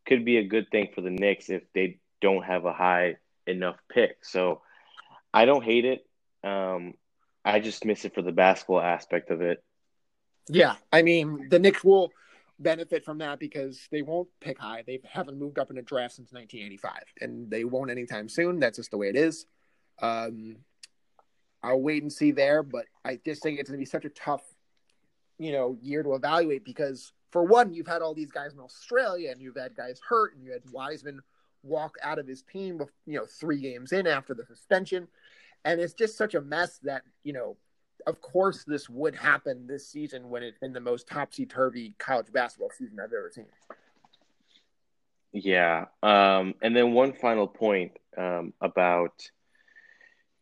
could 0.05 0.23
be 0.23 0.37
a 0.37 0.47
good 0.47 0.69
thing 0.71 0.89
for 0.95 1.01
the 1.01 1.09
Knicks 1.09 1.49
if 1.49 1.63
they 1.73 1.99
don't 2.21 2.45
have 2.45 2.63
a 2.63 2.71
high 2.71 3.17
enough 3.45 3.75
pick. 3.91 4.23
So 4.23 4.61
I 5.33 5.43
don't 5.43 5.65
hate 5.65 5.83
it. 5.83 6.05
Um, 6.47 6.93
I 7.45 7.59
just 7.59 7.85
miss 7.85 8.03
it 8.03 8.15
for 8.15 8.23
the 8.23 8.31
basketball 8.31 8.81
aspect 8.81 9.29
of 9.29 9.41
it. 9.41 9.63
Yeah, 10.49 10.75
I 10.91 11.03
mean 11.03 11.47
the 11.49 11.59
Knicks 11.59 11.83
will 11.83 12.11
benefit 12.59 13.05
from 13.05 13.19
that 13.19 13.39
because 13.39 13.87
they 13.91 14.01
won't 14.01 14.27
pick 14.41 14.59
high. 14.59 14.83
They 14.85 14.99
haven't 15.03 15.37
moved 15.37 15.59
up 15.59 15.69
in 15.69 15.77
a 15.77 15.81
draft 15.81 16.15
since 16.15 16.31
1985, 16.31 17.03
and 17.21 17.49
they 17.49 17.63
won't 17.63 17.91
anytime 17.91 18.29
soon. 18.29 18.59
That's 18.59 18.77
just 18.77 18.91
the 18.91 18.97
way 18.97 19.09
it 19.09 19.15
is. 19.15 19.45
Um, 20.01 20.57
I'll 21.63 21.81
wait 21.81 22.03
and 22.03 22.11
see 22.11 22.31
there, 22.31 22.63
but 22.63 22.85
I 23.03 23.19
just 23.23 23.43
think 23.43 23.59
it's 23.59 23.69
going 23.69 23.79
to 23.79 23.81
be 23.81 23.89
such 23.89 24.05
a 24.05 24.09
tough, 24.09 24.43
you 25.37 25.51
know, 25.51 25.77
year 25.81 26.03
to 26.03 26.13
evaluate 26.13 26.63
because 26.63 27.11
for 27.31 27.43
one, 27.43 27.73
you've 27.73 27.87
had 27.87 28.01
all 28.01 28.13
these 28.13 28.31
guys 28.31 28.53
in 28.53 28.59
Australia, 28.59 29.31
and 29.31 29.41
you've 29.41 29.57
had 29.57 29.75
guys 29.75 29.99
hurt, 30.07 30.35
and 30.35 30.43
you 30.43 30.51
had 30.51 30.61
Wiseman 30.71 31.21
walk 31.63 31.95
out 32.03 32.19
of 32.19 32.27
his 32.27 32.43
team, 32.43 32.81
you 33.05 33.17
know, 33.17 33.25
three 33.25 33.59
games 33.59 33.91
in 33.91 34.07
after 34.07 34.33
the 34.33 34.45
suspension 34.45 35.07
and 35.65 35.81
it's 35.81 35.93
just 35.93 36.17
such 36.17 36.35
a 36.35 36.41
mess 36.41 36.79
that 36.83 37.03
you 37.23 37.33
know 37.33 37.57
of 38.07 38.21
course 38.21 38.63
this 38.65 38.89
would 38.89 39.15
happen 39.15 39.67
this 39.67 39.87
season 39.87 40.29
when 40.29 40.43
it's 40.43 40.57
been 40.59 40.73
the 40.73 40.79
most 40.79 41.07
topsy-turvy 41.07 41.93
college 41.99 42.31
basketball 42.31 42.69
season 42.77 42.97
i've 42.99 43.11
ever 43.11 43.31
seen 43.33 43.45
yeah 45.33 45.85
um, 46.01 46.53
and 46.61 46.75
then 46.75 46.93
one 46.93 47.11
final 47.13 47.47
point 47.47 47.91
um, 48.17 48.53
about 48.61 49.29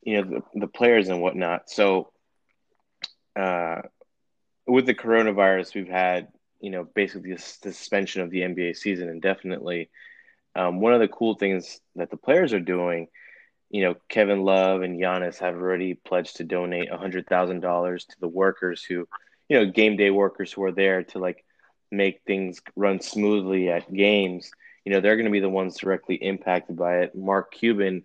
you 0.03 0.21
know 0.21 0.29
the, 0.53 0.59
the 0.59 0.67
players 0.67 1.09
and 1.09 1.21
whatnot 1.21 1.69
so 1.69 2.11
uh, 3.35 3.81
with 4.67 4.85
the 4.85 4.93
coronavirus 4.93 5.73
we've 5.73 5.87
had 5.87 6.27
you 6.63 6.69
know, 6.69 6.87
basically 6.95 7.33
the 7.33 7.39
suspension 7.39 8.21
of 8.21 8.31
the 8.31 8.39
NBA 8.39 8.77
season 8.77 9.09
indefinitely. 9.09 9.89
Um, 10.55 10.79
one 10.79 10.93
of 10.93 11.01
the 11.01 11.09
cool 11.09 11.35
things 11.35 11.81
that 11.97 12.09
the 12.09 12.15
players 12.15 12.53
are 12.53 12.61
doing, 12.61 13.09
you 13.73 13.83
know, 13.83 13.95
Kevin 14.07 14.43
Love 14.43 14.83
and 14.83 15.01
Giannis 15.01 15.39
have 15.39 15.55
already 15.55 15.95
pledged 15.95 16.37
to 16.37 16.43
donate 16.43 16.91
hundred 16.91 17.25
thousand 17.27 17.61
dollars 17.61 18.05
to 18.05 18.15
the 18.21 18.27
workers 18.27 18.83
who, 18.83 19.07
you 19.49 19.57
know, 19.57 19.65
game 19.65 19.97
day 19.97 20.11
workers 20.11 20.53
who 20.53 20.63
are 20.63 20.71
there 20.71 21.01
to 21.05 21.17
like 21.17 21.43
make 21.91 22.21
things 22.27 22.61
run 22.75 23.01
smoothly 23.01 23.69
at 23.69 23.91
games. 23.91 24.51
You 24.85 24.93
know, 24.93 25.01
they're 25.01 25.15
going 25.15 25.25
to 25.25 25.31
be 25.31 25.39
the 25.39 25.49
ones 25.49 25.75
directly 25.75 26.15
impacted 26.15 26.77
by 26.77 26.99
it. 26.99 27.15
Mark 27.15 27.51
Cuban 27.51 28.03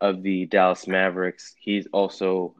of 0.00 0.24
the 0.24 0.46
Dallas 0.46 0.88
Mavericks, 0.88 1.54
he's 1.60 1.86
also 1.92 2.56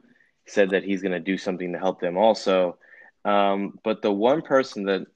said 0.47 0.69
that 0.69 0.85
he's 0.85 1.01
going 1.01 1.11
to 1.11 1.19
do 1.19 1.37
something 1.37 1.73
to 1.73 1.79
help 1.79 1.99
them 1.99 2.17
also. 2.17 2.77
Um, 3.25 3.79
but 3.83 4.01
the 4.01 4.13
one 4.13 4.41
person 4.41 4.85
that, 4.85 5.07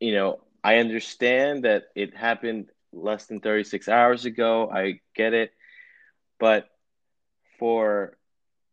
you 0.00 0.14
know, 0.14 0.40
I 0.64 0.78
understand 0.78 1.64
that 1.64 1.84
it 1.94 2.16
happened 2.16 2.70
less 2.92 3.26
than 3.26 3.38
36 3.38 3.88
hours 3.88 4.24
ago. 4.24 4.68
I 4.68 4.98
get 5.14 5.34
it. 5.34 5.52
But 6.40 6.69
for 7.60 8.16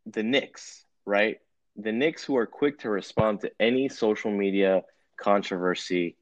the 0.08 0.24
Knicks, 0.24 0.86
right? 1.06 1.38
The 1.76 1.92
Knicks, 1.92 2.24
who 2.24 2.38
are 2.38 2.48
quick 2.48 2.80
to 2.80 2.90
respond 2.90 3.42
to 3.42 3.52
any 3.60 3.90
social 3.90 4.32
media 4.32 4.84
controversy, 5.18 6.16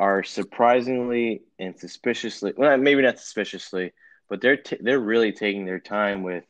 are 0.00 0.22
surprisingly 0.24 1.42
and 1.58 1.78
suspiciously 1.78 2.52
well, 2.56 2.76
maybe 2.78 3.02
not 3.02 3.18
suspiciously, 3.18 3.92
but 4.28 4.40
they're 4.40 4.56
t- 4.56 4.78
they're 4.80 4.98
really 4.98 5.32
taking 5.32 5.66
their 5.66 5.80
time 5.80 6.22
with 6.22 6.44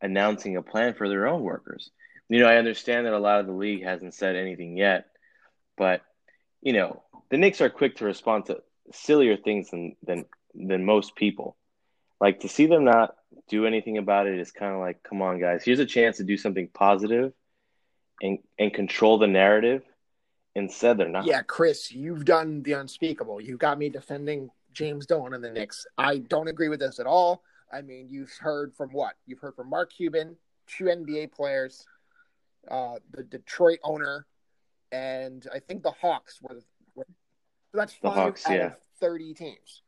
announcing 0.00 0.56
a 0.56 0.62
plan 0.62 0.94
for 0.94 1.08
their 1.08 1.26
own 1.26 1.42
workers. 1.42 1.90
You 2.28 2.40
know, 2.40 2.48
I 2.48 2.56
understand 2.56 3.06
that 3.06 3.12
a 3.12 3.18
lot 3.18 3.40
of 3.40 3.46
the 3.46 3.52
league 3.52 3.84
hasn't 3.84 4.14
said 4.14 4.36
anything 4.36 4.76
yet, 4.76 5.06
but 5.76 6.02
you 6.62 6.72
know, 6.72 7.02
the 7.30 7.36
Knicks 7.36 7.60
are 7.60 7.70
quick 7.70 7.96
to 7.96 8.04
respond 8.04 8.46
to 8.46 8.62
sillier 8.92 9.36
things 9.36 9.70
than 9.70 9.96
than 10.02 10.24
than 10.54 10.84
most 10.84 11.16
people. 11.16 11.56
Like 12.20 12.40
to 12.40 12.48
see 12.48 12.66
them 12.66 12.84
not 12.84 13.16
do 13.48 13.66
anything 13.66 13.98
about 13.98 14.26
it 14.26 14.38
is 14.38 14.50
kind 14.50 14.72
of 14.72 14.80
like, 14.80 15.02
come 15.02 15.22
on, 15.22 15.38
guys, 15.38 15.64
here's 15.64 15.80
a 15.80 15.86
chance 15.86 16.16
to 16.18 16.24
do 16.24 16.36
something 16.36 16.68
positive 16.68 17.32
and 18.22 18.38
and 18.58 18.72
control 18.72 19.18
the 19.18 19.26
narrative. 19.26 19.82
Instead, 20.54 20.98
they're 20.98 21.08
not. 21.08 21.26
Yeah, 21.26 21.42
Chris, 21.42 21.90
you've 21.90 22.24
done 22.24 22.62
the 22.62 22.72
unspeakable. 22.74 23.40
You 23.40 23.56
got 23.56 23.76
me 23.76 23.88
defending 23.88 24.50
James 24.72 25.06
Dolan 25.06 25.34
and 25.34 25.42
the 25.42 25.50
Knicks. 25.50 25.86
I 25.98 26.18
don't 26.18 26.48
agree 26.48 26.68
with 26.68 26.80
this 26.80 27.00
at 27.00 27.06
all. 27.06 27.42
I 27.72 27.82
mean, 27.82 28.06
you've 28.08 28.32
heard 28.38 28.72
from 28.74 28.90
what? 28.90 29.14
You've 29.26 29.40
heard 29.40 29.56
from 29.56 29.68
Mark 29.68 29.92
Cuban, 29.92 30.36
two 30.68 30.84
NBA 30.84 31.32
players, 31.32 31.86
uh, 32.70 32.96
the 33.10 33.24
Detroit 33.24 33.80
owner, 33.82 34.26
and 34.92 35.46
I 35.52 35.58
think 35.58 35.82
the 35.82 35.90
Hawks 35.90 36.40
were. 36.40 36.60
were 36.94 37.06
so 37.72 37.78
that's 37.78 37.94
five 37.94 38.14
Hawks, 38.14 38.46
out 38.46 38.56
yeah. 38.56 38.66
of 38.66 38.72
thirty 39.00 39.34
teams. 39.34 39.82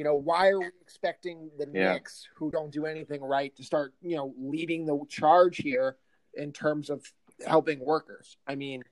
You 0.00 0.04
know, 0.04 0.14
why 0.14 0.48
are 0.48 0.60
we 0.60 0.70
expecting 0.80 1.50
the 1.58 1.68
Yeah. 1.74 1.92
Knicks, 1.92 2.26
who 2.34 2.50
don't 2.50 2.70
do 2.70 2.86
anything 2.86 3.20
right, 3.20 3.54
to 3.56 3.62
start, 3.62 3.92
you 4.00 4.16
know, 4.16 4.32
leading 4.38 4.86
the 4.86 4.98
charge 5.10 5.58
here 5.58 5.98
in 6.32 6.54
terms 6.54 6.88
of 6.88 7.04
helping 7.46 7.80
workers? 7.80 8.38
I 8.46 8.54
mean, 8.54 8.82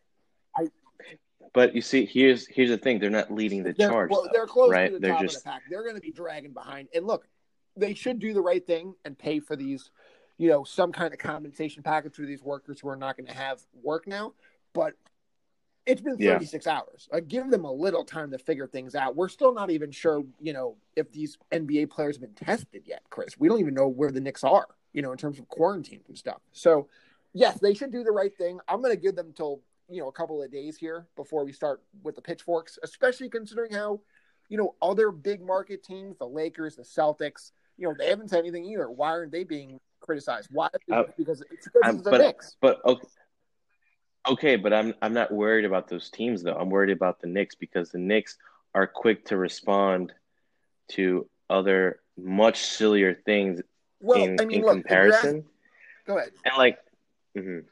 But 1.55 1.75
you 1.75 1.81
see, 1.81 2.05
here's 2.05 2.47
here's 2.47 2.69
the 2.69 2.77
thing: 2.77 2.99
they're 2.99 3.09
not 3.09 3.33
leading 3.33 3.63
the 3.63 3.73
they're, 3.73 3.89
charge. 3.89 4.11
well, 4.11 4.25
though, 4.25 4.31
they're 4.35 4.47
close 4.47 4.71
right? 4.71 4.89
to 4.89 4.93
the 4.93 4.99
they're 4.99 5.13
top 5.13 5.23
just 5.23 5.39
of 5.39 5.45
the 5.45 5.49
pack. 5.49 5.63
They're 5.71 5.83
going 5.83 5.95
to 5.95 6.03
be 6.03 6.13
dragging 6.13 6.53
behind. 6.53 6.89
And 6.95 7.07
look, 7.07 7.27
they 7.75 7.95
should 7.95 8.19
do 8.19 8.35
the 8.35 8.43
right 8.43 8.67
thing 8.67 8.95
and 9.07 9.19
pay 9.19 9.41
for 9.41 9.57
these, 9.57 9.91
you 10.37 10.51
know, 10.51 10.63
some 10.63 10.93
kind 10.93 11.15
of 11.15 11.19
compensation 11.19 11.83
package 11.83 12.17
for 12.17 12.27
these 12.27 12.43
workers 12.43 12.81
who 12.81 12.89
are 12.91 12.97
not 12.97 13.17
going 13.17 13.29
to 13.29 13.35
have 13.35 13.63
work 13.83 14.07
now. 14.07 14.35
But 14.75 14.93
it's 15.89 16.01
been 16.01 16.17
Yeah. 16.19 16.35
36 16.35 16.67
hours. 16.67 17.09
Like, 17.13 17.27
give 17.29 17.51
them 17.51 17.65
a 17.65 17.73
little 17.73 18.05
time 18.05 18.31
to 18.31 18.39
figure 18.39 18.67
things 18.67 18.95
out. 18.95 19.17
We're 19.17 19.29
still 19.29 19.53
not 19.55 19.71
even 19.71 19.91
sure, 19.91 20.23
you 20.41 20.53
know, 20.53 20.77
if 20.95 21.11
these 21.11 21.37
NBA 21.51 21.87
players 21.91 22.17
have 22.17 22.21
been 22.23 22.35
tested 22.47 22.83
yet, 22.87 23.03
Chris. 23.11 23.39
We 23.39 23.49
don't 23.49 23.59
even 23.61 23.75
know 23.75 23.89
where 23.89 24.11
the 24.13 24.21
Knicks 24.21 24.45
are, 24.45 24.67
you 24.93 25.03
know, 25.03 25.11
in 25.13 25.19
terms 25.19 25.39
of 25.39 25.49
quarantine 25.49 26.03
and 26.07 26.17
stuff. 26.17 26.41
So, 26.53 26.89
yes, 27.33 27.59
they 27.59 27.75
should 27.75 27.91
do 27.91 28.05
the 28.05 28.13
right 28.13 28.37
thing. 28.37 28.61
I'm 28.69 28.81
going 28.83 28.95
to 28.95 29.01
give 29.01 29.17
them 29.17 29.33
till 29.33 29.63
you 29.91 30.03
know 30.03 30.09
a 30.09 30.13
couple 30.13 30.43
of 30.43 30.53
days 30.53 30.77
here 30.77 31.07
before 31.17 31.45
we 31.47 31.53
start 31.53 31.81
with 32.03 32.15
the 32.15 32.21
pitchforks, 32.21 32.79
especially 32.83 33.31
considering 33.31 33.73
how 33.73 34.01
you 34.51 34.59
know 34.59 34.75
other 34.83 35.11
big 35.11 35.41
market 35.41 35.83
teams, 35.83 36.19
the 36.19 36.27
Lakers, 36.29 36.77
the 36.77 36.83
Celtics, 36.83 37.53
you 37.79 37.89
know 37.89 37.95
they 37.99 38.09
haven't 38.11 38.29
said 38.29 38.41
anything 38.41 38.67
either. 38.67 38.91
Why 38.91 39.09
aren't 39.09 39.33
they 39.33 39.45
being 39.45 39.81
criticized? 40.01 40.51
Why? 40.53 40.69
Uh, 40.93 41.05
because 41.17 41.43
it's 41.51 41.69
because 41.73 42.03
the 42.03 42.11
but- 42.11 42.19
Knicks. 42.21 42.57
But 42.61 42.85
okay, 42.85 43.07
okay, 44.29 44.57
but 44.57 44.73
I'm 44.73 44.95
I'm 45.03 45.15
not 45.15 45.33
worried 45.33 45.65
about 45.65 45.89
those 45.89 46.11
teams 46.11 46.43
though. 46.43 46.55
I'm 46.55 46.71
worried 46.71 46.91
about 46.91 47.21
the 47.21 47.27
Knicks 47.27 47.55
because 47.55 47.91
the 47.91 47.99
Knicks 47.99 48.37
are 48.75 48.87
quick 48.87 49.27
to 49.27 49.37
respond 49.37 50.13
to 50.93 51.29
other 51.51 52.01
much 52.17 52.61
sillier 52.63 53.15
things 53.15 53.61
Well, 54.01 54.23
in, 54.23 54.41
I 54.41 54.45
mean, 54.45 54.59
in 54.59 54.65
look, 54.65 54.73
comparison. 54.75 55.45
go 56.07 56.19
ahead. 56.19 56.33
And 56.45 56.57
like, 56.57 56.79
mhm. 57.37 57.65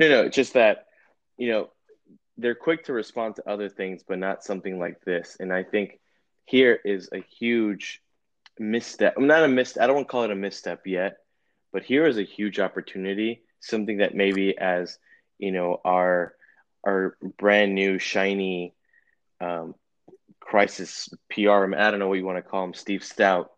no, 0.00 0.08
no, 0.08 0.28
just 0.28 0.54
that 0.54 0.86
you 1.36 1.48
know 1.50 1.70
they're 2.36 2.54
quick 2.54 2.84
to 2.84 2.92
respond 2.92 3.36
to 3.36 3.48
other 3.48 3.68
things, 3.68 4.02
but 4.06 4.18
not 4.18 4.42
something 4.42 4.78
like 4.78 5.00
this. 5.04 5.36
And 5.38 5.52
I 5.52 5.62
think 5.62 6.00
here 6.44 6.78
is 6.84 7.08
a 7.12 7.20
huge 7.20 8.02
misstep. 8.58 9.14
I'm 9.16 9.26
not 9.26 9.44
a 9.44 9.48
misstep. 9.48 9.82
I 9.82 9.86
don't 9.86 9.96
want 9.96 10.08
to 10.08 10.10
call 10.12 10.24
it 10.24 10.30
a 10.30 10.36
misstep 10.36 10.86
yet, 10.86 11.18
but 11.72 11.84
here 11.84 12.06
is 12.06 12.18
a 12.18 12.22
huge 12.22 12.58
opportunity. 12.58 13.42
Something 13.60 13.98
that 13.98 14.14
maybe 14.14 14.58
as 14.58 14.98
you 15.38 15.52
know 15.52 15.80
our 15.84 16.34
our 16.86 17.16
brand 17.38 17.74
new 17.74 17.98
shiny 17.98 18.74
um, 19.40 19.74
crisis 20.40 21.08
PR. 21.30 21.74
I 21.74 21.90
don't 21.90 21.98
know 21.98 22.08
what 22.08 22.18
you 22.18 22.24
want 22.24 22.38
to 22.38 22.42
call 22.42 22.64
him, 22.64 22.74
Steve 22.74 23.00
Stoute. 23.02 23.48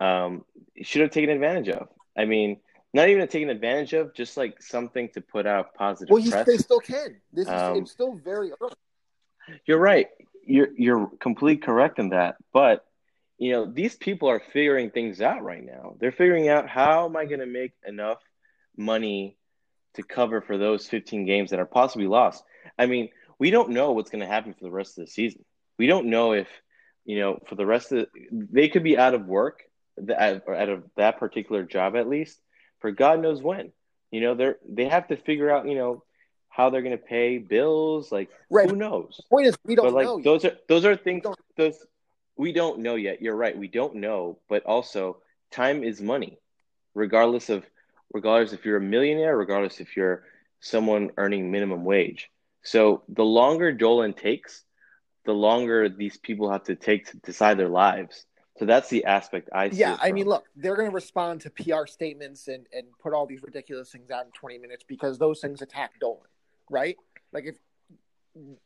Um, 0.00 0.44
should 0.82 1.02
have 1.02 1.10
taken 1.10 1.30
advantage 1.30 1.68
of. 1.68 1.88
I 2.16 2.24
mean, 2.24 2.58
not 2.92 3.08
even 3.08 3.26
taken 3.28 3.50
advantage 3.50 3.92
of, 3.94 4.14
just 4.14 4.36
like 4.36 4.60
something 4.62 5.08
to 5.10 5.20
put 5.20 5.46
out 5.46 5.74
positive 5.74 6.10
Well, 6.12 6.22
you, 6.22 6.30
press. 6.30 6.46
they 6.46 6.56
still 6.56 6.80
can. 6.80 7.20
This 7.32 7.46
is 7.46 7.52
Um, 7.52 7.76
it's 7.78 7.92
still 7.92 8.14
very 8.14 8.52
early. 8.60 8.74
You're 9.66 9.78
right. 9.78 10.08
You're 10.44 10.68
you're 10.76 11.06
completely 11.20 11.64
correct 11.64 11.98
in 11.98 12.10
that. 12.10 12.36
But 12.52 12.84
you 13.38 13.52
know, 13.52 13.64
these 13.66 13.96
people 13.96 14.28
are 14.28 14.40
figuring 14.52 14.90
things 14.90 15.20
out 15.20 15.42
right 15.42 15.64
now. 15.64 15.96
They're 15.98 16.12
figuring 16.12 16.48
out 16.48 16.68
how 16.68 17.06
am 17.06 17.16
I 17.16 17.24
going 17.24 17.40
to 17.40 17.46
make 17.46 17.72
enough 17.86 18.18
money 18.76 19.36
to 19.94 20.02
cover 20.02 20.40
for 20.40 20.58
those 20.58 20.88
15 20.88 21.24
games 21.26 21.50
that 21.50 21.60
are 21.60 21.66
possibly 21.66 22.06
lost. 22.06 22.42
I 22.78 22.86
mean, 22.86 23.08
we 23.38 23.50
don't 23.50 23.70
know 23.70 23.92
what's 23.92 24.10
going 24.10 24.20
to 24.20 24.26
happen 24.26 24.54
for 24.54 24.64
the 24.64 24.70
rest 24.70 24.98
of 24.98 25.04
the 25.04 25.10
season. 25.10 25.44
We 25.78 25.86
don't 25.86 26.06
know 26.06 26.32
if 26.32 26.48
you 27.04 27.18
know 27.18 27.40
for 27.48 27.56
the 27.56 27.66
rest 27.66 27.90
of 27.92 28.06
they 28.30 28.68
could 28.68 28.84
be 28.84 28.96
out 28.96 29.14
of 29.14 29.26
work 29.26 29.62
that 29.96 30.44
or 30.46 30.54
out 30.54 30.68
of 30.68 30.84
that 30.96 31.18
particular 31.18 31.64
job 31.64 31.96
at 31.96 32.08
least 32.08 32.38
for 32.80 32.92
God 32.92 33.20
knows 33.20 33.42
when. 33.42 33.72
You 34.10 34.20
know, 34.20 34.34
they're 34.34 34.58
they 34.68 34.84
have 34.86 35.08
to 35.08 35.16
figure 35.16 35.50
out 35.50 35.66
you 35.68 35.74
know 35.74 36.04
how 36.48 36.70
they're 36.70 36.82
going 36.82 36.96
to 36.96 37.02
pay 37.02 37.38
bills. 37.38 38.12
Like 38.12 38.28
Right. 38.50 38.68
who 38.70 38.76
knows? 38.76 39.20
Point 39.30 39.46
is, 39.46 39.56
we 39.64 39.74
don't 39.74 39.86
but 39.86 39.94
like 39.94 40.04
know. 40.06 40.18
yet. 40.18 40.24
those 40.24 40.44
are 40.44 40.56
those 40.68 40.84
are 40.84 40.96
things 40.96 41.24
those 41.56 41.84
we 42.36 42.52
don't 42.52 42.80
know 42.80 42.94
yet. 42.94 43.20
You're 43.22 43.36
right. 43.36 43.56
We 43.56 43.68
don't 43.68 43.96
know, 43.96 44.38
but 44.48 44.64
also 44.64 45.18
time 45.50 45.82
is 45.82 46.00
money, 46.00 46.38
regardless 46.94 47.48
of 47.48 47.64
regardless 48.12 48.52
if 48.52 48.64
you're 48.64 48.76
a 48.76 48.80
millionaire, 48.80 49.36
regardless 49.36 49.80
if 49.80 49.96
you're 49.96 50.24
someone 50.60 51.10
earning 51.16 51.50
minimum 51.50 51.84
wage. 51.84 52.30
So 52.62 53.02
the 53.08 53.24
longer 53.24 53.72
Dolan 53.72 54.14
takes, 54.14 54.64
the 55.24 55.32
longer 55.32 55.88
these 55.88 56.16
people 56.16 56.50
have 56.50 56.64
to 56.64 56.76
take 56.76 57.10
to 57.10 57.16
decide 57.18 57.58
their 57.58 57.68
lives. 57.68 58.24
So 58.58 58.66
that's 58.66 58.88
the 58.90 59.06
aspect 59.06 59.48
I 59.52 59.70
see. 59.70 59.78
Yeah, 59.78 59.96
I 60.00 60.12
mean, 60.12 60.26
look, 60.26 60.44
they're 60.56 60.76
going 60.76 60.88
to 60.88 60.94
respond 60.94 61.40
to 61.42 61.50
PR 61.50 61.86
statements 61.86 62.48
and, 62.48 62.66
and 62.72 62.86
put 63.02 63.14
all 63.14 63.26
these 63.26 63.42
ridiculous 63.42 63.90
things 63.90 64.10
out 64.10 64.26
in 64.26 64.32
20 64.32 64.58
minutes 64.58 64.84
because 64.86 65.18
those 65.18 65.40
things 65.40 65.62
attack 65.62 65.98
Dolan, 66.00 66.28
right? 66.70 66.96
Like, 67.32 67.46
if 67.46 67.56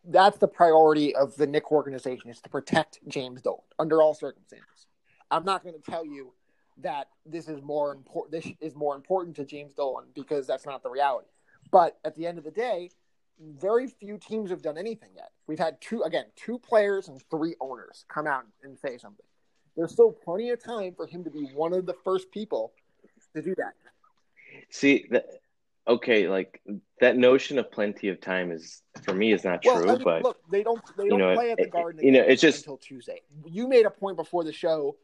that's 0.04 0.38
the 0.38 0.48
priority 0.48 1.14
of 1.14 1.36
the 1.36 1.46
Nick 1.46 1.72
organization 1.72 2.30
is 2.30 2.40
to 2.40 2.48
protect 2.48 2.98
James 3.08 3.42
Dolan 3.42 3.62
under 3.78 4.02
all 4.02 4.14
circumstances. 4.14 4.86
I'm 5.30 5.44
not 5.44 5.62
going 5.62 5.74
to 5.74 5.90
tell 5.90 6.04
you 6.04 6.32
that 6.82 7.08
this 7.24 7.48
is 7.48 7.62
more 7.62 7.92
important. 7.92 8.32
This 8.32 8.52
is 8.60 8.74
more 8.74 8.94
important 8.94 9.36
to 9.36 9.44
James 9.44 9.74
Dolan 9.74 10.06
because 10.14 10.46
that's 10.46 10.66
not 10.66 10.82
the 10.82 10.90
reality. 10.90 11.28
But 11.70 11.98
at 12.04 12.14
the 12.14 12.26
end 12.26 12.38
of 12.38 12.44
the 12.44 12.50
day, 12.50 12.90
very 13.40 13.86
few 13.86 14.18
teams 14.18 14.50
have 14.50 14.62
done 14.62 14.78
anything 14.78 15.10
yet. 15.14 15.30
We've 15.46 15.58
had 15.58 15.80
two, 15.80 16.02
again, 16.02 16.26
two 16.36 16.58
players 16.58 17.08
and 17.08 17.20
three 17.30 17.54
owners 17.60 18.04
come 18.08 18.26
out 18.26 18.44
and 18.62 18.78
say 18.78 18.98
something 18.98 19.24
there's 19.76 19.92
still 19.92 20.10
plenty 20.10 20.50
of 20.50 20.62
time 20.62 20.94
for 20.96 21.06
him 21.06 21.22
to 21.24 21.30
be 21.30 21.44
one 21.54 21.72
of 21.72 21.86
the 21.86 21.94
first 22.04 22.30
people 22.32 22.72
to 23.34 23.42
do 23.42 23.54
that. 23.56 23.74
see 24.70 25.06
that. 25.10 25.26
Okay, 25.88 26.26
like 26.28 26.60
that 27.00 27.16
notion 27.16 27.60
of 27.60 27.70
plenty 27.70 28.08
of 28.08 28.20
time 28.20 28.50
is 28.50 28.82
for 29.04 29.14
me 29.14 29.32
is 29.32 29.44
not 29.44 29.62
true, 29.62 29.72
Well, 29.72 29.90
I 29.90 29.94
mean, 29.94 30.02
but 30.02 30.22
look, 30.24 30.38
they 30.50 30.64
don't 30.64 30.82
they 30.96 31.08
don't 31.08 31.18
know, 31.20 31.34
play 31.34 31.52
at 31.52 31.58
the 31.58 31.64
it- 31.64 31.70
Garden 31.70 32.02
you 32.04 32.10
know, 32.10 32.22
it's 32.22 32.42
just- 32.42 32.58
until 32.64 32.78
Tuesday. 32.78 33.22
You 33.44 33.68
made 33.68 33.86
a 33.86 33.90
point 33.90 34.16
before 34.16 34.42
the 34.42 34.52
show. 34.52 34.96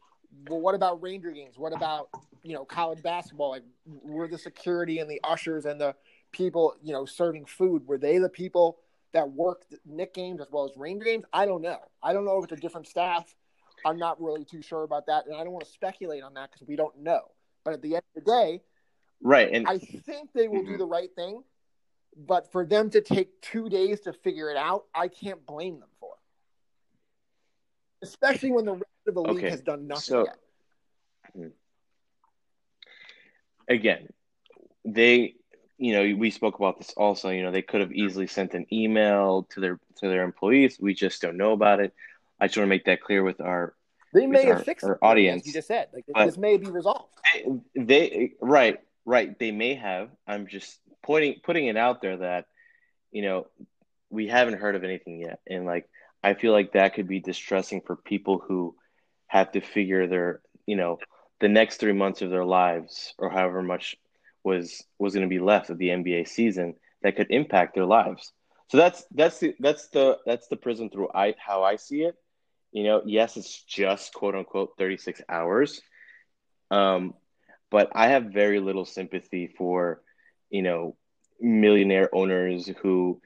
Well, 0.49 0.59
what 0.59 0.75
about 0.75 1.01
Ranger 1.01 1.31
games? 1.31 1.57
What 1.57 1.73
about 1.73 2.09
you 2.43 2.53
know 2.53 2.65
college 2.65 3.01
basketball? 3.01 3.51
Like, 3.51 3.63
were 3.85 4.27
the 4.27 4.37
security 4.37 4.99
and 4.99 5.09
the 5.09 5.21
ushers 5.23 5.65
and 5.65 5.79
the 5.79 5.95
people 6.31 6.75
you 6.81 6.93
know 6.93 7.05
serving 7.05 7.45
food 7.45 7.87
were 7.87 7.97
they 7.97 8.17
the 8.17 8.29
people 8.29 8.79
that 9.13 9.31
worked 9.31 9.75
Nick 9.85 10.13
games 10.13 10.41
as 10.41 10.47
well 10.51 10.65
as 10.65 10.71
Ranger 10.75 11.05
games. 11.05 11.23
I 11.31 11.45
don't 11.45 11.61
know. 11.61 11.79
I 12.01 12.13
don't 12.13 12.25
know 12.25 12.37
if 12.39 12.45
it's 12.45 12.53
a 12.53 12.61
different 12.61 12.87
staff. 12.87 13.33
I'm 13.85 13.97
not 13.97 14.21
really 14.21 14.43
too 14.43 14.61
sure 14.61 14.83
about 14.83 15.05
that, 15.07 15.27
and 15.27 15.35
I 15.35 15.43
don't 15.43 15.53
want 15.53 15.65
to 15.65 15.71
speculate 15.71 16.23
on 16.23 16.33
that 16.35 16.51
because 16.51 16.67
we 16.67 16.75
don't 16.75 16.97
know. 16.99 17.21
But 17.63 17.75
at 17.75 17.81
the 17.81 17.95
end 17.95 18.03
of 18.15 18.23
the 18.23 18.31
day, 18.31 18.61
right, 19.21 19.49
and 19.51 19.67
I 19.67 19.77
think 19.77 20.31
they 20.33 20.47
will 20.47 20.61
mm-hmm. 20.61 20.71
do 20.73 20.77
the 20.77 20.85
right 20.85 21.09
thing. 21.15 21.43
But 22.15 22.51
for 22.51 22.65
them 22.65 22.89
to 22.91 23.01
take 23.01 23.41
two 23.41 23.69
days 23.69 24.01
to 24.01 24.13
figure 24.13 24.49
it 24.49 24.57
out, 24.57 24.85
I 24.93 25.07
can't 25.07 25.45
blame 25.45 25.79
them 25.79 25.89
for. 25.99 26.13
Especially 28.01 28.51
when 28.51 28.65
the 28.65 28.81
of 29.07 29.15
the 29.15 29.21
league 29.21 29.37
okay. 29.37 29.49
has 29.49 29.61
done 29.61 29.87
nothing 29.87 30.01
so, 30.01 30.25
yet. 30.25 30.37
Hmm. 31.35 31.47
Again, 33.67 34.07
they 34.85 35.35
you 35.77 35.93
know 35.93 36.15
we 36.15 36.29
spoke 36.29 36.55
about 36.55 36.77
this 36.77 36.93
also 36.95 37.29
you 37.29 37.43
know 37.43 37.51
they 37.51 37.61
could 37.61 37.81
have 37.81 37.91
easily 37.91 38.27
sent 38.27 38.53
an 38.53 38.65
email 38.71 39.43
to 39.51 39.59
their 39.59 39.79
to 39.97 40.07
their 40.07 40.23
employees 40.23 40.77
we 40.79 40.93
just 40.93 41.21
don't 41.21 41.37
know 41.37 41.51
about 41.51 41.79
it 41.79 41.93
i 42.39 42.47
just 42.47 42.57
want 42.57 42.65
to 42.65 42.69
make 42.69 42.85
that 42.85 43.01
clear 43.01 43.23
with 43.23 43.41
our 43.41 43.73
they 44.13 44.27
may 44.27 44.45
have 44.45 44.57
our, 44.57 44.63
fixed 44.63 44.85
our 44.85 44.99
audience 45.01 45.45
you 45.45 45.53
just 45.53 45.67
said 45.67 45.87
like 45.93 46.05
this 46.25 46.37
may 46.37 46.57
be 46.57 46.67
resolved 46.67 47.09
they 47.75 48.33
right 48.39 48.79
right 49.05 49.39
they 49.39 49.51
may 49.51 49.73
have 49.73 50.09
i'm 50.27 50.47
just 50.47 50.79
pointing 51.01 51.39
putting 51.43 51.67
it 51.67 51.77
out 51.77 52.01
there 52.01 52.17
that 52.17 52.45
you 53.11 53.21
know 53.21 53.47
we 54.09 54.27
haven't 54.27 54.59
heard 54.59 54.75
of 54.75 54.83
anything 54.83 55.19
yet 55.19 55.39
and 55.47 55.65
like 55.65 55.89
i 56.23 56.33
feel 56.33 56.51
like 56.51 56.73
that 56.73 56.93
could 56.93 57.07
be 57.07 57.19
distressing 57.19 57.81
for 57.81 57.95
people 57.95 58.37
who 58.37 58.75
have 59.33 59.51
to 59.51 59.61
figure 59.61 60.05
their 60.05 60.41
you 60.67 60.75
know 60.75 60.99
the 61.39 61.49
next 61.49 61.77
three 61.77 61.91
months 61.91 62.21
of 62.21 62.29
their 62.29 62.45
lives 62.45 63.15
or 63.17 63.31
however 63.31 63.63
much 63.63 63.97
was 64.43 64.83
was 64.99 65.13
going 65.13 65.27
to 65.27 65.35
be 65.35 65.39
left 65.39 65.71
of 65.71 65.79
the 65.79 65.89
NBA 65.89 66.27
season 66.27 66.75
that 67.01 67.15
could 67.15 67.31
impact 67.31 67.73
their 67.73 67.85
lives. 67.85 68.31
So 68.69 68.77
that's 68.77 69.03
that's 69.11 69.39
the 69.39 69.55
that's 69.59 69.87
the 69.87 70.19
that's 70.23 70.47
the 70.49 70.55
prism 70.55 70.91
through 70.91 71.09
I 71.15 71.33
how 71.37 71.63
I 71.63 71.77
see 71.77 72.03
it. 72.03 72.15
You 72.71 72.83
know, 72.83 73.01
yes, 73.05 73.35
it's 73.35 73.63
just 73.63 74.13
quote 74.13 74.35
unquote 74.35 74.73
36 74.77 75.21
hours. 75.27 75.81
Um, 76.69 77.15
but 77.71 77.89
I 77.95 78.09
have 78.09 78.25
very 78.25 78.59
little 78.59 78.85
sympathy 78.85 79.47
for, 79.57 80.01
you 80.51 80.61
know, 80.61 80.95
millionaire 81.39 82.09
owners 82.13 82.69
who, 82.81 83.19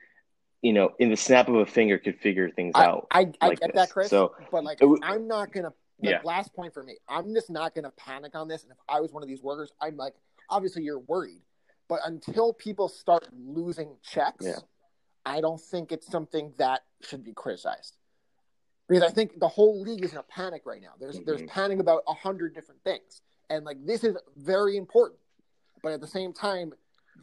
you 0.61 0.73
know, 0.73 0.93
in 0.99 1.09
the 1.09 1.17
snap 1.17 1.49
of 1.49 1.55
a 1.55 1.65
finger 1.65 1.97
could 1.97 2.19
figure 2.19 2.49
things 2.49 2.73
I, 2.75 2.85
out. 2.85 3.07
I, 3.11 3.31
I 3.41 3.47
like 3.49 3.59
get 3.59 3.73
this. 3.73 3.81
that, 3.81 3.89
Chris. 3.89 4.09
So, 4.09 4.35
but 4.51 4.63
like, 4.63 4.81
it, 4.81 4.99
I'm 5.03 5.27
not 5.27 5.51
gonna. 5.51 5.73
Like, 6.01 6.11
yeah. 6.11 6.19
Last 6.23 6.53
point 6.53 6.73
for 6.73 6.83
me. 6.83 6.97
I'm 7.09 7.33
just 7.33 7.49
not 7.49 7.73
gonna 7.73 7.91
panic 7.97 8.35
on 8.35 8.47
this. 8.47 8.63
And 8.63 8.71
if 8.71 8.77
I 8.87 8.99
was 8.99 9.11
one 9.11 9.23
of 9.23 9.29
these 9.29 9.41
workers, 9.41 9.71
I'm 9.81 9.97
like, 9.97 10.13
obviously 10.49 10.83
you're 10.83 10.99
worried, 10.99 11.41
but 11.87 11.99
until 12.05 12.53
people 12.53 12.87
start 12.87 13.27
losing 13.33 13.95
checks, 14.03 14.45
yeah. 14.45 14.59
I 15.25 15.41
don't 15.41 15.59
think 15.59 15.91
it's 15.91 16.07
something 16.07 16.53
that 16.57 16.81
should 17.01 17.23
be 17.23 17.33
criticized. 17.33 17.97
Because 18.87 19.03
I 19.03 19.09
think 19.09 19.39
the 19.39 19.47
whole 19.49 19.81
league 19.81 20.05
is 20.05 20.13
in 20.13 20.17
a 20.17 20.23
panic 20.23 20.61
right 20.65 20.81
now. 20.81 20.93
There's 20.99 21.17
mm-hmm. 21.17 21.25
there's 21.25 21.43
panic 21.43 21.79
about 21.79 22.03
a 22.07 22.13
hundred 22.13 22.55
different 22.55 22.81
things, 22.83 23.21
and 23.49 23.65
like 23.65 23.85
this 23.85 24.03
is 24.03 24.15
very 24.37 24.77
important. 24.77 25.19
But 25.83 25.91
at 25.91 26.01
the 26.01 26.07
same 26.07 26.31
time, 26.31 26.71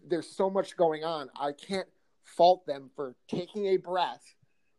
there's 0.07 0.29
so 0.29 0.51
much 0.51 0.77
going 0.77 1.05
on. 1.05 1.31
I 1.41 1.53
can't 1.53 1.89
fault 2.23 2.67
them 2.67 2.91
for 2.95 3.17
taking 3.29 3.67
a 3.69 3.79
breath 3.79 4.23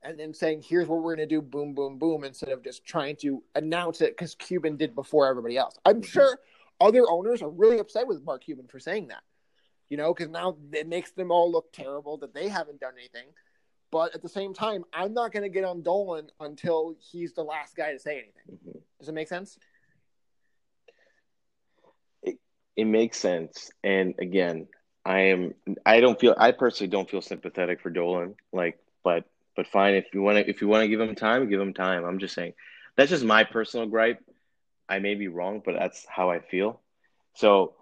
and 0.06 0.20
then 0.20 0.34
saying, 0.34 0.64
"Here's 0.68 0.88
what 0.88 1.02
we're 1.02 1.16
going 1.16 1.28
to 1.28 1.36
do." 1.36 1.42
Boom, 1.42 1.74
boom, 1.74 1.98
boom. 1.98 2.24
Instead 2.24 2.50
of 2.50 2.64
just 2.64 2.86
trying 2.86 3.16
to 3.18 3.44
announce 3.56 4.02
it 4.02 4.16
because 4.16 4.36
Cuban 4.36 4.78
did 4.78 4.96
before 4.96 5.28
everybody 5.28 5.58
else. 5.58 5.78
I'm 5.86 6.02
mm-hmm. 6.02 6.04
sure 6.04 6.40
other 6.80 7.04
owners 7.10 7.42
are 7.42 7.50
really 7.50 7.80
upset 7.80 8.08
with 8.08 8.24
Mark 8.24 8.44
Cuban 8.44 8.68
for 8.68 8.80
saying 8.80 9.08
that, 9.08 9.24
you 9.90 9.98
know, 9.98 10.14
because 10.14 10.30
now 10.30 10.58
it 10.74 10.88
makes 10.88 11.12
them 11.12 11.32
all 11.32 11.52
look 11.52 11.72
terrible 11.72 12.18
that 12.18 12.34
they 12.34 12.48
haven't 12.48 12.80
done 12.80 12.94
anything. 12.98 13.28
But 13.92 14.14
at 14.14 14.22
the 14.22 14.30
same 14.30 14.54
time, 14.54 14.84
I'm 14.92 15.14
not 15.14 15.32
going 15.32 15.44
to 15.44 15.50
get 15.50 15.64
on 15.64 15.82
Dolan 15.82 16.30
until 16.40 16.96
he's 17.00 17.34
the 17.34 17.44
last 17.44 17.76
guy 17.76 17.94
to 17.94 18.00
say 18.00 18.14
anything. 18.14 18.58
Mm-hmm. 18.70 18.80
Does 19.00 19.10
it 19.10 19.14
make 19.14 19.28
sense? 19.28 19.58
It, 22.24 22.38
it 22.76 22.86
makes 22.86 23.18
sense. 23.18 23.72
And 23.84 24.16
again, 24.20 24.68
I 25.06 25.20
am 25.20 25.54
I 25.86 26.00
don't 26.00 26.20
feel 26.20 26.34
I 26.38 26.52
personally 26.52 26.90
don't 26.90 27.10
feel 27.10 27.22
sympathetic 27.22 27.80
for 27.82 27.90
Dolan. 27.92 28.36
Like, 28.52 28.80
but 29.04 29.26
but 29.56 29.68
fine 29.68 29.96
if 29.96 30.06
you 30.14 30.22
want 30.22 30.38
to 30.38 30.50
if 30.50 30.62
you 30.62 30.68
want 30.68 30.84
to 30.84 30.88
give 30.88 31.00
him 31.00 31.16
time, 31.16 31.50
give 31.50 31.62
him 31.62 31.74
time. 31.74 32.04
I'm 32.06 32.20
just 32.20 32.36
saying 32.36 32.54
that's 32.96 33.10
just 33.10 33.24
my 33.24 33.44
personal 33.44 33.88
gripe. 33.88 34.20
I 34.88 35.00
may 35.00 35.16
be 35.16 35.28
wrong, 35.28 35.62
but 35.66 35.76
that's 35.78 36.06
how 36.08 36.30
I 36.30 36.40
feel. 36.40 36.82
So, 37.34 37.74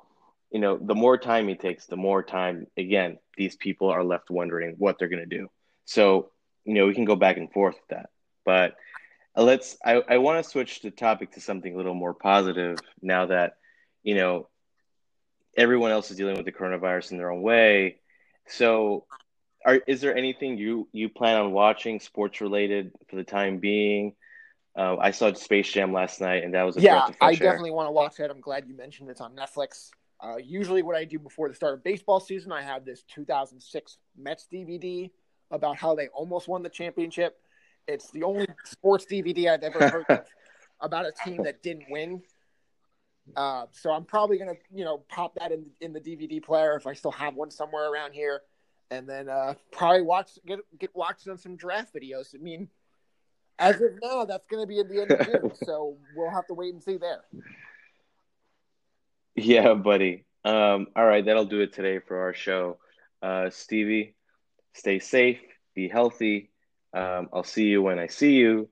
you 0.51 0.59
know, 0.59 0.77
the 0.77 0.95
more 0.95 1.17
time 1.17 1.47
he 1.47 1.55
takes, 1.55 1.85
the 1.85 1.97
more 1.97 2.23
time, 2.23 2.67
again, 2.77 3.19
these 3.37 3.55
people 3.55 3.89
are 3.89 4.03
left 4.03 4.29
wondering 4.29 4.75
what 4.77 4.97
they're 4.97 5.09
going 5.09 5.27
to 5.27 5.37
do. 5.37 5.49
So, 5.85 6.31
you 6.63 6.73
know, 6.73 6.87
we 6.87 6.93
can 6.93 7.05
go 7.05 7.15
back 7.15 7.37
and 7.37 7.51
forth 7.51 7.75
with 7.75 7.87
that. 7.89 8.09
But 8.45 8.75
uh, 9.35 9.43
let's, 9.43 9.77
I, 9.83 10.01
I 10.07 10.17
want 10.19 10.43
to 10.43 10.49
switch 10.49 10.81
the 10.81 10.91
topic 10.91 11.33
to 11.33 11.41
something 11.41 11.73
a 11.73 11.77
little 11.77 11.93
more 11.93 12.13
positive 12.13 12.79
now 13.01 13.27
that, 13.27 13.57
you 14.01 14.15
know, 14.15 14.47
everyone 15.57 15.91
else 15.91 16.09
is 16.09 16.17
dealing 16.17 16.37
with 16.37 16.45
the 16.45 16.51
coronavirus 16.51 17.11
in 17.11 17.17
their 17.17 17.31
own 17.31 17.41
way. 17.41 17.99
So, 18.47 19.05
are, 19.65 19.81
is 19.87 20.01
there 20.01 20.15
anything 20.15 20.57
you, 20.57 20.87
you 20.91 21.09
plan 21.09 21.37
on 21.37 21.51
watching 21.51 21.99
sports 21.99 22.41
related 22.41 22.91
for 23.09 23.15
the 23.15 23.23
time 23.23 23.59
being? 23.59 24.15
Uh, 24.77 24.97
I 24.97 25.11
saw 25.11 25.31
Space 25.33 25.71
Jam 25.71 25.93
last 25.93 26.19
night, 26.19 26.43
and 26.43 26.53
that 26.53 26.63
was 26.63 26.77
a 26.77 26.81
yeah. 26.81 27.07
I 27.21 27.35
definitely 27.35 27.71
want 27.71 27.87
to 27.87 27.91
watch 27.91 28.15
that. 28.17 28.31
I'm 28.31 28.41
glad 28.41 28.67
you 28.67 28.75
mentioned 28.75 29.09
it's 29.09 29.21
on 29.21 29.35
Netflix. 29.35 29.89
Uh, 30.19 30.37
usually, 30.37 30.81
what 30.81 30.95
I 30.95 31.05
do 31.05 31.19
before 31.19 31.47
the 31.47 31.53
start 31.53 31.75
of 31.75 31.83
baseball 31.83 32.19
season, 32.19 32.51
I 32.51 32.63
have 32.63 32.83
this 32.83 33.03
2006 33.13 33.97
Mets 34.17 34.47
DVD 34.51 35.11
about 35.51 35.77
how 35.77 35.93
they 35.93 36.07
almost 36.07 36.47
won 36.47 36.63
the 36.63 36.69
championship. 36.69 37.37
It's 37.87 38.09
the 38.11 38.23
only 38.23 38.47
sports 38.65 39.05
DVD 39.05 39.51
I've 39.51 39.63
ever 39.63 39.89
heard 39.89 40.05
of 40.09 40.25
about 40.81 41.05
a 41.05 41.11
team 41.23 41.43
that 41.43 41.61
didn't 41.61 41.85
win. 41.89 42.21
Uh, 43.35 43.65
so 43.71 43.91
I'm 43.91 44.05
probably 44.05 44.37
gonna, 44.37 44.55
you 44.73 44.83
know, 44.83 45.03
pop 45.07 45.35
that 45.35 45.51
in 45.51 45.65
in 45.81 45.93
the 45.93 45.99
DVD 45.99 46.43
player 46.43 46.75
if 46.75 46.87
I 46.87 46.93
still 46.93 47.11
have 47.11 47.35
one 47.35 47.51
somewhere 47.51 47.91
around 47.91 48.13
here, 48.13 48.41
and 48.91 49.07
then 49.07 49.29
uh, 49.29 49.55
probably 49.71 50.01
watch 50.01 50.31
get 50.45 50.59
get 50.79 50.95
watched 50.95 51.27
on 51.27 51.37
some 51.37 51.55
draft 51.55 51.93
videos. 51.93 52.35
I 52.35 52.39
mean, 52.39 52.69
as 53.59 53.75
of 53.75 53.91
now, 54.01 54.25
that's 54.25 54.45
going 54.47 54.63
to 54.63 54.67
be 54.67 54.79
at 54.79 54.89
the 54.89 55.01
end 55.01 55.11
of 55.11 55.25
June, 55.25 55.51
so 55.63 55.97
we'll 56.15 56.31
have 56.31 56.47
to 56.47 56.53
wait 56.53 56.73
and 56.73 56.83
see 56.83 56.97
there. 56.97 57.23
Yeah, 59.35 59.73
buddy. 59.73 60.25
Um, 60.45 60.87
all 60.95 61.05
right, 61.05 61.25
that'll 61.25 61.45
do 61.45 61.61
it 61.61 61.73
today 61.73 61.99
for 61.99 62.19
our 62.19 62.33
show. 62.33 62.77
Uh, 63.21 63.49
Stevie, 63.49 64.15
stay 64.73 64.99
safe, 64.99 65.39
be 65.73 65.87
healthy. 65.87 66.51
Um, 66.93 67.29
I'll 67.33 67.43
see 67.43 67.65
you 67.65 67.81
when 67.81 67.99
I 67.99 68.07
see 68.07 68.33
you. 68.33 68.69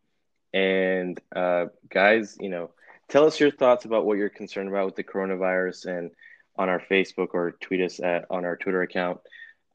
And 0.54 1.20
uh, 1.34 1.68
guys, 1.90 2.38
you 2.40 2.50
know, 2.50 2.72
tell 3.08 3.26
us 3.26 3.40
your 3.40 3.52
thoughts 3.52 3.86
about 3.86 4.06
what 4.06 4.18
you're 4.18 4.30
concerned 4.30 4.70
about 4.70 4.86
with 4.86 4.96
the 4.96 5.04
coronavirus 5.04 5.98
and 5.98 6.12
on 6.58 6.70
our 6.70 6.82
Facebook 6.92 7.30
or 7.34 7.52
tweet 7.52 7.82
us 7.82 8.00
at 8.00 8.26
on 8.30 8.46
our 8.46 8.58
Twitter 8.58 8.82
account. 8.82 9.22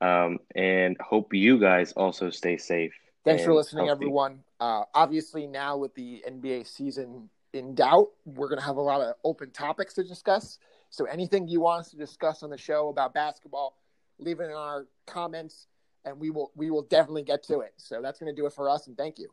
Um, 0.00 0.38
and 0.54 0.96
hope 1.00 1.32
you 1.32 1.59
guys 1.59 1.92
also 1.92 2.30
stay 2.30 2.56
safe. 2.59 2.92
Thanks 3.24 3.44
for 3.44 3.54
listening, 3.54 3.87
healthy. 3.87 4.04
everyone. 4.04 4.40
Uh, 4.61 4.85
obviously, 4.94 5.46
now 5.46 5.76
with 5.76 5.94
the 5.94 6.22
NBA 6.28 6.66
season 6.66 7.28
in 7.52 7.74
doubt, 7.74 8.09
we're 8.24 8.48
going 8.48 8.61
to 8.61 8.64
have 8.64 8.76
a 8.76 8.82
lot 8.82 9.00
of 9.00 9.14
open 9.24 9.50
topics 9.50 9.94
to 9.94 10.04
discuss. 10.04 10.59
So, 10.90 11.06
anything 11.06 11.48
you 11.48 11.61
want 11.61 11.80
us 11.80 11.90
to 11.90 11.96
discuss 11.96 12.42
on 12.42 12.50
the 12.50 12.59
show 12.59 12.88
about 12.88 13.14
basketball, 13.14 13.76
leave 14.18 14.40
it 14.40 14.44
in 14.44 14.52
our 14.52 14.87
comments, 15.06 15.66
and 16.04 16.20
we 16.20 16.30
will 16.30 16.52
we 16.54 16.70
will 16.70 16.82
definitely 16.82 17.24
get 17.24 17.42
to 17.44 17.61
it. 17.61 17.74
So 17.76 18.00
that's 18.00 18.18
going 18.18 18.35
to 18.35 18.40
do 18.40 18.46
it 18.46 18.52
for 18.52 18.70
us, 18.70 18.87
and 18.87 18.96
thank 18.96 19.18
you. 19.18 19.30